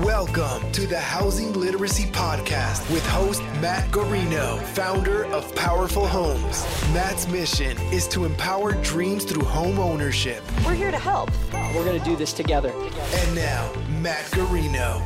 Welcome 0.00 0.70
to 0.72 0.86
the 0.86 1.00
Housing 1.00 1.54
Literacy 1.54 2.10
Podcast 2.10 2.92
with 2.92 3.04
host 3.06 3.40
Matt 3.62 3.90
Guarino, 3.90 4.62
founder 4.62 5.24
of 5.28 5.54
Powerful 5.54 6.06
Homes. 6.06 6.66
Matt's 6.92 7.26
mission 7.28 7.78
is 7.90 8.06
to 8.08 8.26
empower 8.26 8.72
dreams 8.82 9.24
through 9.24 9.44
home 9.44 9.78
ownership. 9.78 10.42
We're 10.66 10.74
here 10.74 10.90
to 10.90 10.98
help. 10.98 11.30
We're 11.50 11.82
going 11.86 11.98
to 11.98 12.04
do 12.04 12.14
this 12.14 12.34
together. 12.34 12.72
And 12.74 13.34
now, 13.34 13.72
Matt 14.02 14.26
Guarino. 14.32 15.00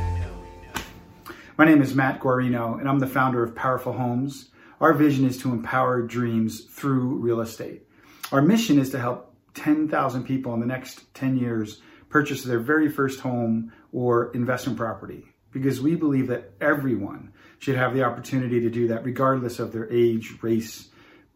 My 1.57 1.63
name 1.63 1.81
is 1.81 1.95
Matt 1.95 2.19
Guarino, 2.19 2.77
and 2.77 2.89
I'm 2.89 2.99
the 2.99 3.07
founder 3.07 3.41
of 3.41 3.55
Powerful 3.55 3.93
Homes. 3.93 4.49
Our 4.81 4.91
vision 4.91 5.25
is 5.25 5.37
to 5.37 5.53
empower 5.53 6.01
dreams 6.01 6.65
through 6.65 7.15
real 7.15 7.39
estate. 7.39 7.87
Our 8.33 8.41
mission 8.41 8.77
is 8.77 8.89
to 8.89 8.99
help 8.99 9.33
10,000 9.53 10.25
people 10.25 10.53
in 10.53 10.59
the 10.59 10.65
next 10.65 11.13
10 11.13 11.37
years 11.37 11.79
purchase 12.09 12.43
their 12.43 12.59
very 12.59 12.89
first 12.89 13.21
home 13.21 13.71
or 13.91 14.31
investment 14.33 14.77
property 14.77 15.25
because 15.51 15.81
we 15.81 15.95
believe 15.95 16.27
that 16.27 16.51
everyone 16.61 17.33
should 17.59 17.75
have 17.75 17.93
the 17.93 18.03
opportunity 18.03 18.61
to 18.61 18.69
do 18.69 18.87
that 18.87 19.03
regardless 19.03 19.59
of 19.59 19.71
their 19.71 19.91
age, 19.91 20.33
race, 20.41 20.89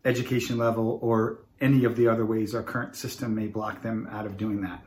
education 0.04 0.58
level, 0.58 1.00
or 1.02 1.40
any 1.62 1.86
of 1.86 1.96
the 1.96 2.08
other 2.08 2.26
ways 2.26 2.56
our 2.56 2.64
current 2.64 2.96
system 2.96 3.36
may 3.36 3.48
block 3.48 3.82
them 3.82 4.08
out 4.12 4.26
of 4.26 4.38
doing 4.38 4.62
that. 4.62 4.84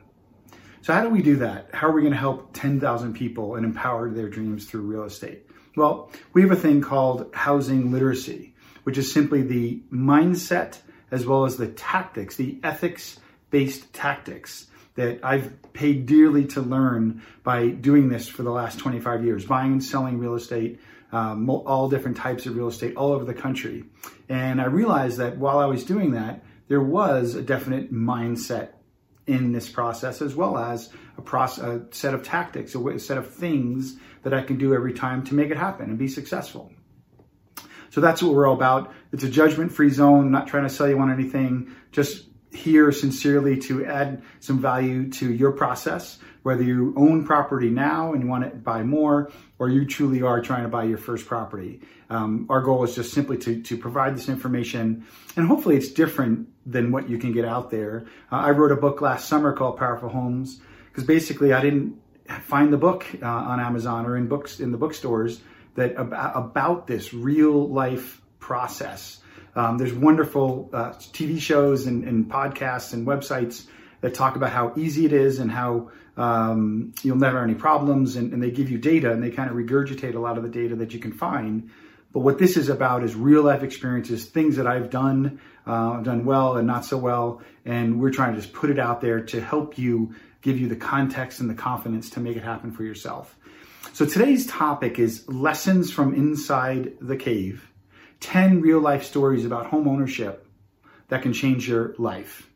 So, 0.83 0.93
how 0.93 1.03
do 1.03 1.11
we 1.11 1.23
do 1.23 1.37
that? 1.37 1.71
How 1.73 1.89
are 1.89 1.93
we 1.93 2.03
going 2.03 2.13
to 2.13 2.19
help 2.19 2.53
10,000 2.55 3.15
people 3.15 3.57
and 3.57 3.65
empower 3.65 4.11
their 4.11 4.29
dreams 4.29 4.67
through 4.67 4.83
real 4.83 5.05
estate? 5.05 5.47
Well, 5.77 6.11
we 6.33 6.43
have 6.43 6.51
a 6.51 6.57
thing 6.57 6.81
called 6.81 7.31
housing 7.35 7.93
literacy, 7.93 8.55
which 8.85 8.97
is 8.97 9.13
simply 9.13 9.43
the 9.43 9.83
mindset 9.93 10.79
as 11.11 11.27
well 11.27 11.45
as 11.45 11.57
the 11.57 11.69
tactics, 11.69 12.37
the 12.37 12.59
ethics 12.63 13.19
based 13.51 13.93
tactics 13.93 14.67
that 14.99 15.21
I've 15.23 15.73
paid 15.73 16.07
dearly 16.07 16.45
to 16.47 16.61
learn 16.61 17.23
by 17.45 17.69
doing 17.69 18.09
this 18.09 18.27
for 18.27 18.43
the 18.43 18.51
last 18.51 18.81
25 18.81 19.25
years, 19.25 19.45
buying 19.45 19.71
and 19.71 19.85
selling 19.85 20.19
real 20.19 20.35
estate, 20.35 20.81
um, 21.13 21.49
all 21.49 21.89
different 21.89 22.17
types 22.17 22.47
of 22.47 22.57
real 22.57 22.67
estate 22.67 22.97
all 22.97 23.13
over 23.13 23.25
the 23.25 23.33
country. 23.33 23.85
And 24.29 24.61
I 24.61 24.65
realized 24.65 25.19
that 25.19 25.39
while 25.39 25.61
I 25.61 25.67
was 25.67 25.85
doing 25.85 26.11
that, 26.13 26.43
there 26.67 26.81
was 26.81 27.37
a 27.37 27.43
definite 27.43 27.95
mindset 27.95 28.71
in 29.29 29.53
this 29.53 29.69
process, 29.69 30.21
as 30.21 30.35
well 30.35 30.59
as 30.59 30.91
a, 31.17 31.23
process, 31.23 31.65
a 31.65 31.87
set 31.93 32.13
of 32.13 32.25
tactics, 32.25 32.75
a 32.75 32.99
set 32.99 33.19
of 33.19 33.33
things 33.33 33.95
that 34.25 34.35
I 34.35 34.43
can 34.43 34.59
do 34.59 34.75
every 34.75 34.95
time 34.95 35.23
to 35.27 35.35
make 35.35 35.53
it 35.53 35.57
happen 35.57 35.91
and 35.91 35.97
be 35.97 36.09
successful. 36.09 36.73
So 37.91 38.01
that's 38.01 38.21
what 38.21 38.35
we're 38.35 38.49
all 38.49 38.57
about. 38.57 38.93
It's 39.13 39.23
a 39.23 39.31
judgment 39.31 39.71
free 39.71 39.91
zone, 39.91 40.33
not 40.33 40.49
trying 40.49 40.65
to 40.65 40.71
sell 40.71 40.89
you 40.89 40.99
on 40.99 41.13
anything, 41.13 41.77
just 41.93 42.25
here 42.53 42.93
sincerely 42.93 43.59
to 43.59 43.85
add 43.85 44.23
some 44.41 44.59
value 44.61 45.11
to 45.11 45.33
your 45.33 45.53
process, 45.53 46.19
whether 46.43 46.63
you 46.63 46.95
own 46.97 47.27
property 47.27 47.69
now 47.69 48.13
and 48.13 48.23
you 48.23 48.29
want 48.29 48.45
to 48.45 48.51
buy 48.51 48.83
more, 48.83 49.31
or 49.59 49.69
you 49.69 49.85
truly 49.85 50.23
are 50.23 50.41
trying 50.41 50.63
to 50.63 50.69
buy 50.69 50.85
your 50.85 50.99
first 50.99 51.27
property. 51.27 51.81
Um, 52.11 52.47
our 52.49 52.63
goal 52.63 52.85
is 52.85 52.95
just 52.95 53.13
simply 53.13 53.37
to, 53.39 53.61
to 53.63 53.77
provide 53.77 54.17
this 54.17 54.29
information, 54.29 55.07
and 55.37 55.47
hopefully 55.47 55.77
it's 55.77 55.89
different 55.89 56.49
than 56.65 56.91
what 56.91 57.09
you 57.09 57.19
can 57.19 57.33
get 57.33 57.45
out 57.45 57.71
there. 57.71 58.07
Uh, 58.33 58.37
I 58.37 58.51
wrote 58.51 58.73
a 58.73 58.77
book 58.77 59.01
last 59.01 59.29
summer 59.29 59.53
called 59.53 59.79
Powerful 59.79 60.09
Homes 60.09 60.61
because 60.91 61.05
basically 61.05 61.53
I 61.53 61.61
didn't 61.61 62.01
find 62.43 62.73
the 62.73 62.79
book 62.79 63.07
uh, 63.23 63.27
on 63.27 63.61
Amazon 63.61 64.07
or 64.07 64.17
in 64.17 64.27
books 64.27 64.61
in 64.61 64.73
the 64.73 64.79
bookstores 64.79 65.41
that 65.75 65.97
about, 65.97 66.33
about 66.37 66.87
this 66.87 67.15
real 67.15 67.69
life 67.69 68.21
process 68.39 69.21
um, 69.59 69.77
there's 69.77 69.93
wonderful 69.93 70.71
uh, 70.73 70.91
TV 70.93 71.41
shows 71.41 71.87
and, 71.87 72.05
and, 72.05 72.31
podcasts 72.31 72.93
and 72.93 73.05
websites 73.05 73.67
that 74.03 74.15
talk 74.15 74.37
about 74.37 74.51
how 74.51 74.73
easy 74.77 75.05
it 75.05 75.13
is 75.13 75.41
and 75.41 75.51
how 75.51 75.91
um, 76.17 76.95
you'll 77.03 77.17
never 77.17 77.39
have 77.39 77.49
any 77.49 77.59
problems. 77.59 78.15
And, 78.15 78.33
and, 78.33 78.41
they 78.41 78.53
give 78.53 78.71
you 78.71 78.79
data 78.79 79.11
and 79.11 79.21
they 79.21 79.31
kind 79.31 79.51
of 79.51 79.57
regurgitate 79.57 80.15
a 80.15 80.21
lot 80.21 80.37
of 80.37 80.45
the 80.45 80.49
data 80.49 80.77
that 80.77 80.95
you 80.95 81.01
can 81.01 81.13
find. 81.13 81.71
But 82.13 82.21
what 82.21 82.39
this 82.39 82.57
is 82.57 82.69
about 82.69 83.03
is 83.03 83.17
real 83.17 83.43
life 83.43 83.65
experiences, 83.65 84.27
things 84.27 84.55
that 84.59 84.69
I've 84.69 84.91
done, 84.91 85.41
uh, 85.67 86.03
done 86.03 86.25
well 86.25 86.57
and 86.57 86.67
not 86.67 86.85
so 86.85 86.97
well. 86.97 87.43
And 87.65 88.01
we're 88.01 88.13
trying 88.13 88.37
to 88.37 88.41
just 88.41 88.53
put 88.53 88.71
it 88.71 88.79
out 88.79 89.01
there 89.01 89.23
to 89.23 89.41
help 89.41 89.77
you, 89.77 90.15
give 90.41 90.61
you 90.61 90.69
the 90.69 90.77
context 90.77 91.41
and 91.41 91.51
the 91.51 91.55
confidence 91.55 92.11
to 92.11 92.21
make 92.21 92.37
it 92.37 92.45
happen 92.45 92.71
for 92.71 92.85
yourself. 92.85 93.35
So 93.93 94.07
today's 94.07 94.47
topic 94.47 95.01
is 95.01 95.29
lessons 95.29 95.91
from 95.91 96.15
inside 96.15 96.93
the 97.01 97.17
cave 97.17 97.68
10 98.21 98.61
real 98.61 98.81
life 98.81 99.05
stories 99.05 99.45
about 99.45 99.67
home 99.67 99.89
ownership 99.89 100.47
that 101.09 101.23
can 101.23 101.33
change 101.33 101.69
your 101.69 101.95
life. 101.99 102.49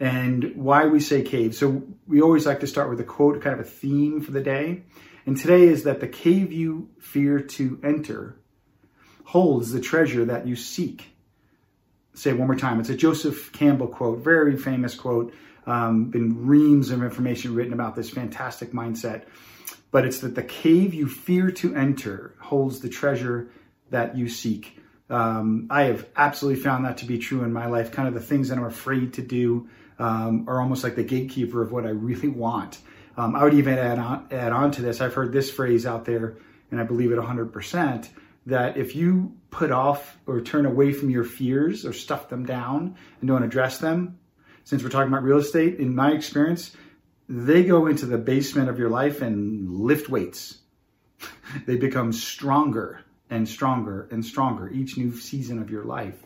And 0.00 0.56
why 0.56 0.86
we 0.86 1.00
say 1.00 1.22
cave. 1.22 1.54
So 1.54 1.82
we 2.06 2.20
always 2.20 2.46
like 2.46 2.60
to 2.60 2.66
start 2.66 2.90
with 2.90 3.00
a 3.00 3.04
quote, 3.04 3.40
kind 3.42 3.58
of 3.58 3.66
a 3.66 3.68
theme 3.68 4.20
for 4.20 4.30
the 4.30 4.40
day. 4.40 4.82
And 5.26 5.36
today 5.36 5.64
is 5.64 5.84
that 5.84 6.00
the 6.00 6.08
cave 6.08 6.52
you 6.52 6.90
fear 7.00 7.40
to 7.40 7.80
enter 7.82 8.36
holds 9.24 9.72
the 9.72 9.80
treasure 9.80 10.24
that 10.26 10.46
you 10.46 10.56
seek. 10.56 11.10
Say 12.14 12.32
one 12.32 12.46
more 12.46 12.56
time. 12.56 12.78
It's 12.78 12.90
a 12.90 12.94
Joseph 12.94 13.52
Campbell 13.52 13.88
quote, 13.88 14.18
very 14.18 14.56
famous 14.56 14.94
quote. 14.94 15.34
Um, 15.66 16.10
been 16.10 16.46
reams 16.46 16.90
of 16.90 17.02
information 17.02 17.54
written 17.54 17.72
about 17.72 17.96
this 17.96 18.10
fantastic 18.10 18.72
mindset. 18.72 19.24
But 19.90 20.04
it's 20.04 20.20
that 20.20 20.34
the 20.34 20.42
cave 20.42 20.92
you 20.92 21.08
fear 21.08 21.50
to 21.52 21.74
enter 21.74 22.34
holds 22.38 22.80
the 22.80 22.88
treasure 22.88 23.48
that 23.90 24.16
you 24.16 24.28
seek. 24.28 24.78
Um, 25.10 25.68
I 25.70 25.84
have 25.84 26.06
absolutely 26.16 26.62
found 26.62 26.84
that 26.84 26.98
to 26.98 27.04
be 27.04 27.18
true 27.18 27.44
in 27.44 27.52
my 27.52 27.66
life. 27.66 27.92
Kind 27.92 28.08
of 28.08 28.14
the 28.14 28.20
things 28.20 28.48
that 28.48 28.58
I'm 28.58 28.64
afraid 28.64 29.14
to 29.14 29.22
do 29.22 29.68
um, 29.98 30.46
are 30.48 30.60
almost 30.60 30.82
like 30.82 30.96
the 30.96 31.04
gatekeeper 31.04 31.62
of 31.62 31.72
what 31.72 31.86
I 31.86 31.90
really 31.90 32.28
want. 32.28 32.78
Um, 33.16 33.36
I 33.36 33.44
would 33.44 33.54
even 33.54 33.78
add 33.78 33.98
on, 33.98 34.26
add 34.30 34.52
on 34.52 34.72
to 34.72 34.82
this. 34.82 35.00
I've 35.00 35.14
heard 35.14 35.32
this 35.32 35.50
phrase 35.50 35.86
out 35.86 36.04
there, 36.04 36.38
and 36.70 36.80
I 36.80 36.84
believe 36.84 37.12
it 37.12 37.18
100%, 37.18 38.08
that 38.46 38.76
if 38.76 38.96
you 38.96 39.36
put 39.50 39.70
off 39.70 40.18
or 40.26 40.40
turn 40.40 40.66
away 40.66 40.92
from 40.92 41.10
your 41.10 41.24
fears 41.24 41.86
or 41.86 41.92
stuff 41.92 42.28
them 42.28 42.44
down 42.44 42.96
and 43.20 43.28
don't 43.28 43.44
address 43.44 43.78
them, 43.78 44.18
since 44.64 44.82
we're 44.82 44.88
talking 44.88 45.12
about 45.12 45.22
real 45.22 45.38
estate, 45.38 45.78
in 45.78 45.94
my 45.94 46.12
experience, 46.12 46.74
they 47.28 47.64
go 47.64 47.86
into 47.86 48.06
the 48.06 48.18
basement 48.18 48.68
of 48.68 48.78
your 48.78 48.90
life 48.90 49.22
and 49.22 49.70
lift 49.70 50.08
weights. 50.08 50.58
they 51.66 51.76
become 51.76 52.12
stronger 52.12 53.00
and 53.34 53.48
stronger 53.48 54.08
and 54.12 54.24
stronger 54.24 54.70
each 54.70 54.96
new 54.96 55.14
season 55.16 55.60
of 55.60 55.68
your 55.68 55.84
life. 55.84 56.24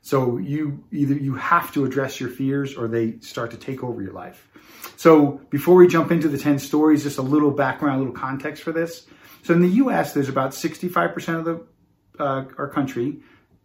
So 0.00 0.38
you 0.38 0.84
either 0.90 1.14
you 1.14 1.34
have 1.34 1.72
to 1.74 1.84
address 1.84 2.18
your 2.18 2.30
fears 2.30 2.76
or 2.76 2.88
they 2.88 3.18
start 3.20 3.50
to 3.50 3.56
take 3.56 3.84
over 3.84 4.00
your 4.00 4.12
life. 4.12 4.48
So 4.96 5.40
before 5.50 5.74
we 5.74 5.86
jump 5.86 6.10
into 6.10 6.28
the 6.28 6.38
10 6.38 6.58
stories, 6.58 7.02
just 7.02 7.18
a 7.18 7.22
little 7.22 7.50
background, 7.50 7.96
a 7.96 7.98
little 7.98 8.14
context 8.14 8.62
for 8.62 8.72
this. 8.72 9.06
So 9.42 9.52
in 9.52 9.60
the 9.60 9.68
US, 9.84 10.14
there's 10.14 10.28
about 10.28 10.52
65% 10.52 11.38
of 11.38 11.44
the 11.44 11.66
uh, 12.18 12.44
our 12.56 12.68
country 12.68 13.20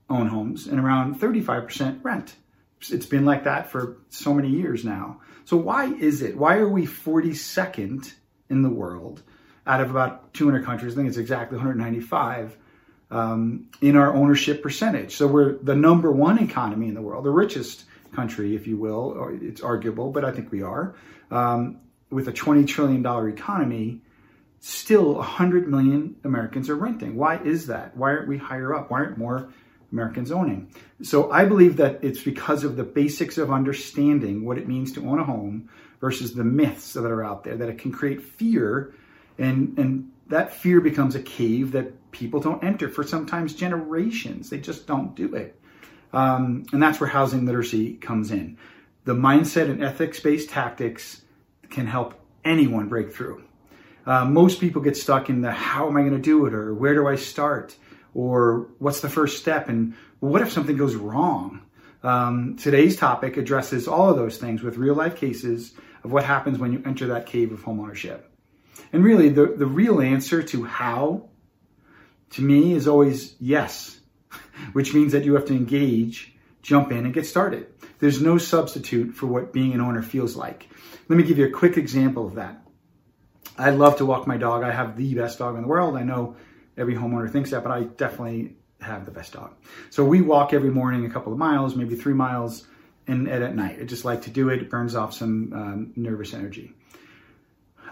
own 0.10 0.28
homes 0.28 0.68
and 0.68 0.78
around 0.78 1.20
35% 1.20 2.04
rent. 2.04 2.36
It's 2.90 3.06
been 3.06 3.24
like 3.24 3.46
that 3.46 3.72
for 3.72 3.98
so 4.10 4.34
many 4.34 4.50
years 4.50 4.84
now. 4.84 5.22
So 5.46 5.56
why 5.56 5.94
is 5.94 6.22
it? 6.22 6.36
Why 6.36 6.58
are 6.58 6.68
we 6.68 6.86
42nd 6.86 8.14
in 8.50 8.62
the 8.64 8.70
world 8.70 9.22
out 9.66 9.80
of 9.80 9.92
about 9.92 10.34
200 10.34 10.66
countries? 10.66 10.94
I 10.94 10.96
think 10.98 11.08
it's 11.08 11.18
exactly 11.18 11.58
195 11.58 12.58
um, 13.12 13.68
in 13.82 13.96
our 13.96 14.14
ownership 14.14 14.64
percentage. 14.64 15.16
So 15.16 15.28
we're 15.28 15.58
the 15.58 15.76
number 15.76 16.12
one 16.12 16.40
economy 16.40 16.88
in 16.88 16.94
the 16.94 17.02
world, 17.02 17.26
the 17.26 17.30
richest 17.30 17.84
country, 18.14 18.56
if 18.56 18.66
you 18.66 18.78
will. 18.78 19.38
It's 19.42 19.62
arguable, 19.62 20.12
but 20.12 20.26
I 20.26 20.32
think 20.32 20.52
we 20.52 20.64
are. 20.64 20.96
Um, 21.30 21.82
with 22.10 22.28
a 22.28 22.34
$20 22.34 22.68
trillion 22.68 23.06
economy, 23.30 24.02
still 24.60 25.16
100 25.16 25.68
million 25.68 26.16
Americans 26.24 26.70
are 26.70 26.76
renting. 26.76 27.16
Why 27.16 27.38
is 27.38 27.68
that? 27.68 27.96
Why 27.96 28.12
aren't 28.12 28.28
we 28.28 28.38
higher 28.38 28.74
up? 28.74 28.92
Why 28.92 29.00
aren't 29.00 29.18
more 29.18 29.50
Americans 29.92 30.32
owning? 30.32 30.74
So 31.02 31.32
I 31.32 31.46
believe 31.46 31.78
that 31.78 32.04
it's 32.04 32.22
because 32.22 32.64
of 32.64 32.76
the 32.76 32.84
basics 32.84 33.38
of 33.38 33.52
understanding 33.52 34.46
what 34.46 34.58
it 34.58 34.68
means 34.68 34.94
to 34.94 35.08
own 35.08 35.20
a 35.20 35.24
home 35.24 35.70
versus 36.00 36.34
the 36.34 36.44
myths 36.44 36.94
that 36.94 37.06
are 37.06 37.24
out 37.24 37.44
there, 37.44 37.56
that 37.58 37.70
it 37.70 37.78
can 37.78 37.92
create 37.92 38.22
fear 38.22 38.94
and, 39.38 39.78
and 39.78 40.12
that 40.32 40.54
fear 40.54 40.82
becomes 40.82 41.16
a 41.16 41.22
cave 41.22 41.74
that 41.74 42.12
people 42.12 42.40
don't 42.40 42.64
enter 42.64 42.90
for 42.90 43.04
sometimes 43.04 43.54
generations. 43.54 44.50
They 44.50 44.60
just 44.60 44.88
don't 44.88 45.16
do 45.16 45.36
it. 45.36 45.60
Um, 46.14 46.66
and 46.74 46.82
that's 46.82 47.00
where 47.00 47.10
housing 47.10 47.46
literacy 47.46 47.94
comes 47.94 48.32
in. 48.32 48.58
The 49.04 49.14
mindset 49.14 49.70
and 49.70 49.84
ethics 49.84 50.20
based 50.20 50.50
tactics 50.50 51.22
can 51.70 51.86
help 51.86 52.16
anyone 52.44 52.90
break 52.90 53.14
through. 53.14 53.44
Uh, 54.06 54.26
most 54.26 54.60
people 54.60 54.82
get 54.82 54.98
stuck 54.98 55.30
in 55.30 55.42
the 55.42 55.52
how 55.52 55.88
am 55.88 55.98
I 55.98 56.02
going 56.02 56.14
to 56.14 56.20
do 56.20 56.46
it 56.46 56.54
or 56.54 56.74
where 56.74 56.96
do 56.96 57.08
I 57.08 57.16
start 57.16 57.76
or 58.14 58.68
what's 58.80 59.02
the 59.02 59.10
first 59.10 59.40
step 59.40 59.70
and 59.70 59.96
what 60.20 60.42
if 60.42 60.52
something 60.52 60.78
goes 60.78 60.96
wrong? 60.96 61.62
Um, 62.04 62.56
today's 62.56 62.96
topic 62.96 63.38
addresses 63.38 63.88
all 63.88 64.10
of 64.10 64.16
those 64.16 64.38
things 64.38 64.64
with 64.64 64.78
real 64.78 64.96
life 64.96 65.18
cases 65.18 65.74
of 66.04 66.12
what 66.12 66.24
happens 66.24 66.58
when 66.58 66.74
you 66.74 66.82
enter 66.86 67.08
that 67.08 67.28
cave 67.28 67.52
of 67.52 67.62
homeownership. 67.62 68.22
And 68.94 69.04
really, 69.04 69.30
the, 69.30 69.46
the 69.46 69.66
real 69.66 70.02
answer 70.02 70.44
to 70.44 70.64
how 70.64 71.30
to 72.32 72.42
me 72.42 72.74
is 72.74 72.88
always 72.88 73.36
yes, 73.40 74.00
which 74.74 74.94
means 74.94 75.14
that 75.14 75.26
you 75.26 75.36
have 75.36 75.46
to 75.46 75.54
engage, 75.54 76.34
jump 76.62 76.92
in, 76.92 77.06
and 77.06 77.14
get 77.14 77.26
started. 77.26 77.68
There's 78.00 78.22
no 78.22 78.38
substitute 78.38 79.14
for 79.16 79.28
what 79.28 79.54
being 79.54 79.74
an 79.74 79.82
owner 79.82 80.02
feels 80.02 80.36
like. 80.36 80.68
Let 81.08 81.18
me 81.18 81.24
give 81.24 81.38
you 81.38 81.46
a 81.46 81.52
quick 81.52 81.78
example 81.78 82.26
of 82.26 82.36
that. 82.36 82.62
I 83.58 83.72
love 83.72 83.98
to 83.98 84.06
walk 84.06 84.28
my 84.28 84.38
dog. 84.38 84.64
I 84.64 84.72
have 84.72 84.98
the 84.98 85.14
best 85.14 85.40
dog 85.40 85.56
in 85.56 85.62
the 85.62 85.68
world. 85.68 85.96
I 85.96 86.04
know 86.04 86.36
every 86.78 86.96
homeowner 86.96 87.32
thinks 87.32 87.52
that, 87.52 87.64
but 87.64 87.72
I 87.72 87.84
definitely 87.84 88.56
have 88.80 89.06
the 89.06 89.12
best 89.12 89.34
dog. 89.34 89.54
So 89.90 90.04
we 90.04 90.22
walk 90.22 90.54
every 90.54 90.72
morning 90.72 91.06
a 91.06 91.10
couple 91.10 91.32
of 91.32 91.38
miles, 91.38 91.76
maybe 91.76 91.96
three 91.96 92.14
miles, 92.14 92.66
and, 93.08 93.28
at 93.28 93.56
night. 93.56 93.80
I 93.80 93.84
just 93.84 94.06
like 94.06 94.24
to 94.24 94.30
do 94.30 94.50
it. 94.50 94.62
It 94.62 94.70
burns 94.70 94.96
off 94.96 95.14
some 95.14 95.54
um, 95.54 95.94
nervous 95.96 96.34
energy. 96.34 96.74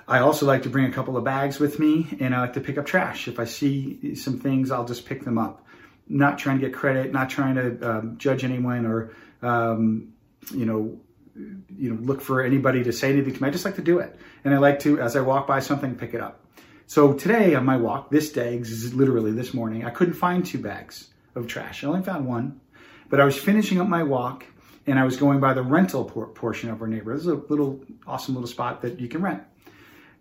I 0.09 0.21
also 0.21 0.47
like 0.47 0.63
to 0.63 0.69
bring 0.69 0.85
a 0.85 0.91
couple 0.91 1.17
of 1.17 1.23
bags 1.23 1.59
with 1.59 1.77
me, 1.77 2.07
and 2.19 2.33
I 2.33 2.41
like 2.41 2.53
to 2.53 2.61
pick 2.61 2.79
up 2.79 2.87
trash. 2.87 3.27
If 3.27 3.39
I 3.39 3.45
see 3.45 4.15
some 4.15 4.39
things, 4.39 4.71
I'll 4.71 4.85
just 4.85 5.05
pick 5.05 5.23
them 5.23 5.37
up. 5.37 5.63
Not 6.07 6.39
trying 6.39 6.59
to 6.59 6.65
get 6.65 6.73
credit, 6.73 7.13
not 7.13 7.29
trying 7.29 7.55
to 7.55 7.89
um, 7.89 8.17
judge 8.17 8.43
anyone 8.43 8.87
or 8.87 9.13
um, 9.43 10.13
you 10.51 10.65
know 10.65 10.99
you 11.35 11.93
know 11.93 12.01
look 12.01 12.21
for 12.21 12.41
anybody 12.41 12.83
to 12.83 12.91
say 12.91 13.11
anything 13.11 13.35
to 13.35 13.43
me. 13.43 13.47
I 13.47 13.51
just 13.51 13.65
like 13.65 13.75
to 13.75 13.83
do 13.83 13.99
it, 13.99 14.19
and 14.43 14.51
I 14.51 14.57
like 14.57 14.79
to 14.79 14.99
as 14.99 15.15
I 15.15 15.21
walk 15.21 15.45
by 15.45 15.59
something, 15.59 15.95
pick 15.95 16.15
it 16.15 16.21
up. 16.21 16.43
So 16.87 17.13
today 17.13 17.53
on 17.53 17.63
my 17.63 17.77
walk, 17.77 18.09
this 18.09 18.31
day, 18.31 18.57
literally 18.93 19.31
this 19.31 19.53
morning, 19.53 19.85
I 19.85 19.91
couldn't 19.91 20.15
find 20.15 20.43
two 20.43 20.57
bags 20.57 21.07
of 21.35 21.45
trash. 21.45 21.83
I 21.83 21.87
only 21.87 22.01
found 22.01 22.25
one, 22.25 22.61
but 23.09 23.21
I 23.21 23.25
was 23.25 23.37
finishing 23.37 23.79
up 23.79 23.87
my 23.87 24.01
walk 24.01 24.43
and 24.87 24.97
I 24.97 25.03
was 25.03 25.17
going 25.17 25.39
by 25.39 25.53
the 25.53 25.61
rental 25.61 26.03
por- 26.03 26.25
portion 26.29 26.71
of 26.71 26.81
our 26.81 26.87
neighborhood. 26.87 27.19
This 27.19 27.27
is 27.27 27.31
a 27.31 27.35
little 27.35 27.79
awesome 28.07 28.33
little 28.33 28.47
spot 28.47 28.81
that 28.81 28.99
you 28.99 29.07
can 29.07 29.21
rent. 29.21 29.43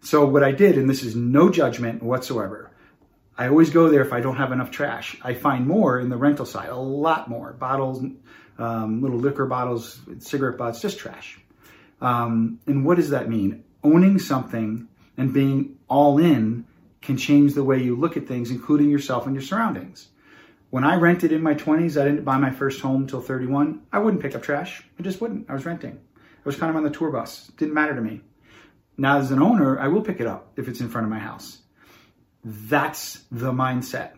So 0.00 0.26
what 0.26 0.42
I 0.42 0.52
did, 0.52 0.78
and 0.78 0.88
this 0.88 1.02
is 1.02 1.16
no 1.16 1.50
judgment 1.50 2.02
whatsoever, 2.02 2.70
I 3.36 3.48
always 3.48 3.70
go 3.70 3.88
there 3.88 4.02
if 4.02 4.12
I 4.12 4.20
don't 4.20 4.36
have 4.36 4.52
enough 4.52 4.70
trash. 4.70 5.16
I 5.22 5.34
find 5.34 5.66
more 5.66 6.00
in 6.00 6.08
the 6.08 6.16
rental 6.16 6.46
side, 6.46 6.70
a 6.70 6.76
lot 6.76 7.28
more 7.28 7.52
bottles, 7.52 8.04
um, 8.58 9.00
little 9.00 9.18
liquor 9.18 9.46
bottles, 9.46 10.00
cigarette 10.18 10.58
butts, 10.58 10.80
just 10.80 10.98
trash. 10.98 11.38
Um, 12.00 12.60
and 12.66 12.84
what 12.84 12.96
does 12.96 13.10
that 13.10 13.28
mean? 13.28 13.64
Owning 13.84 14.18
something 14.18 14.88
and 15.16 15.32
being 15.32 15.78
all 15.88 16.18
in 16.18 16.64
can 17.00 17.16
change 17.16 17.54
the 17.54 17.62
way 17.64 17.80
you 17.80 17.94
look 17.96 18.16
at 18.16 18.26
things, 18.26 18.50
including 18.50 18.90
yourself 18.90 19.26
and 19.26 19.34
your 19.34 19.42
surroundings. 19.42 20.08
When 20.70 20.84
I 20.84 20.96
rented 20.96 21.32
in 21.32 21.42
my 21.42 21.54
20s, 21.54 22.00
I 22.00 22.04
didn't 22.04 22.24
buy 22.24 22.38
my 22.38 22.50
first 22.50 22.80
home 22.80 23.02
until 23.02 23.20
31. 23.20 23.82
I 23.92 24.00
wouldn't 24.00 24.22
pick 24.22 24.34
up 24.34 24.42
trash. 24.42 24.82
I 24.98 25.02
just 25.02 25.20
wouldn't. 25.20 25.48
I 25.48 25.54
was 25.54 25.64
renting. 25.64 25.98
I 26.16 26.42
was 26.44 26.56
kind 26.56 26.70
of 26.70 26.76
on 26.76 26.82
the 26.82 26.90
tour 26.90 27.10
bus. 27.10 27.50
Didn't 27.56 27.74
matter 27.74 27.94
to 27.94 28.00
me. 28.00 28.20
Now, 29.00 29.18
as 29.18 29.30
an 29.30 29.40
owner, 29.40 29.78
I 29.78 29.86
will 29.86 30.02
pick 30.02 30.20
it 30.20 30.26
up 30.26 30.52
if 30.56 30.66
it's 30.66 30.80
in 30.80 30.88
front 30.88 31.04
of 31.04 31.10
my 31.10 31.20
house. 31.20 31.58
That's 32.44 33.22
the 33.30 33.52
mindset. 33.52 34.12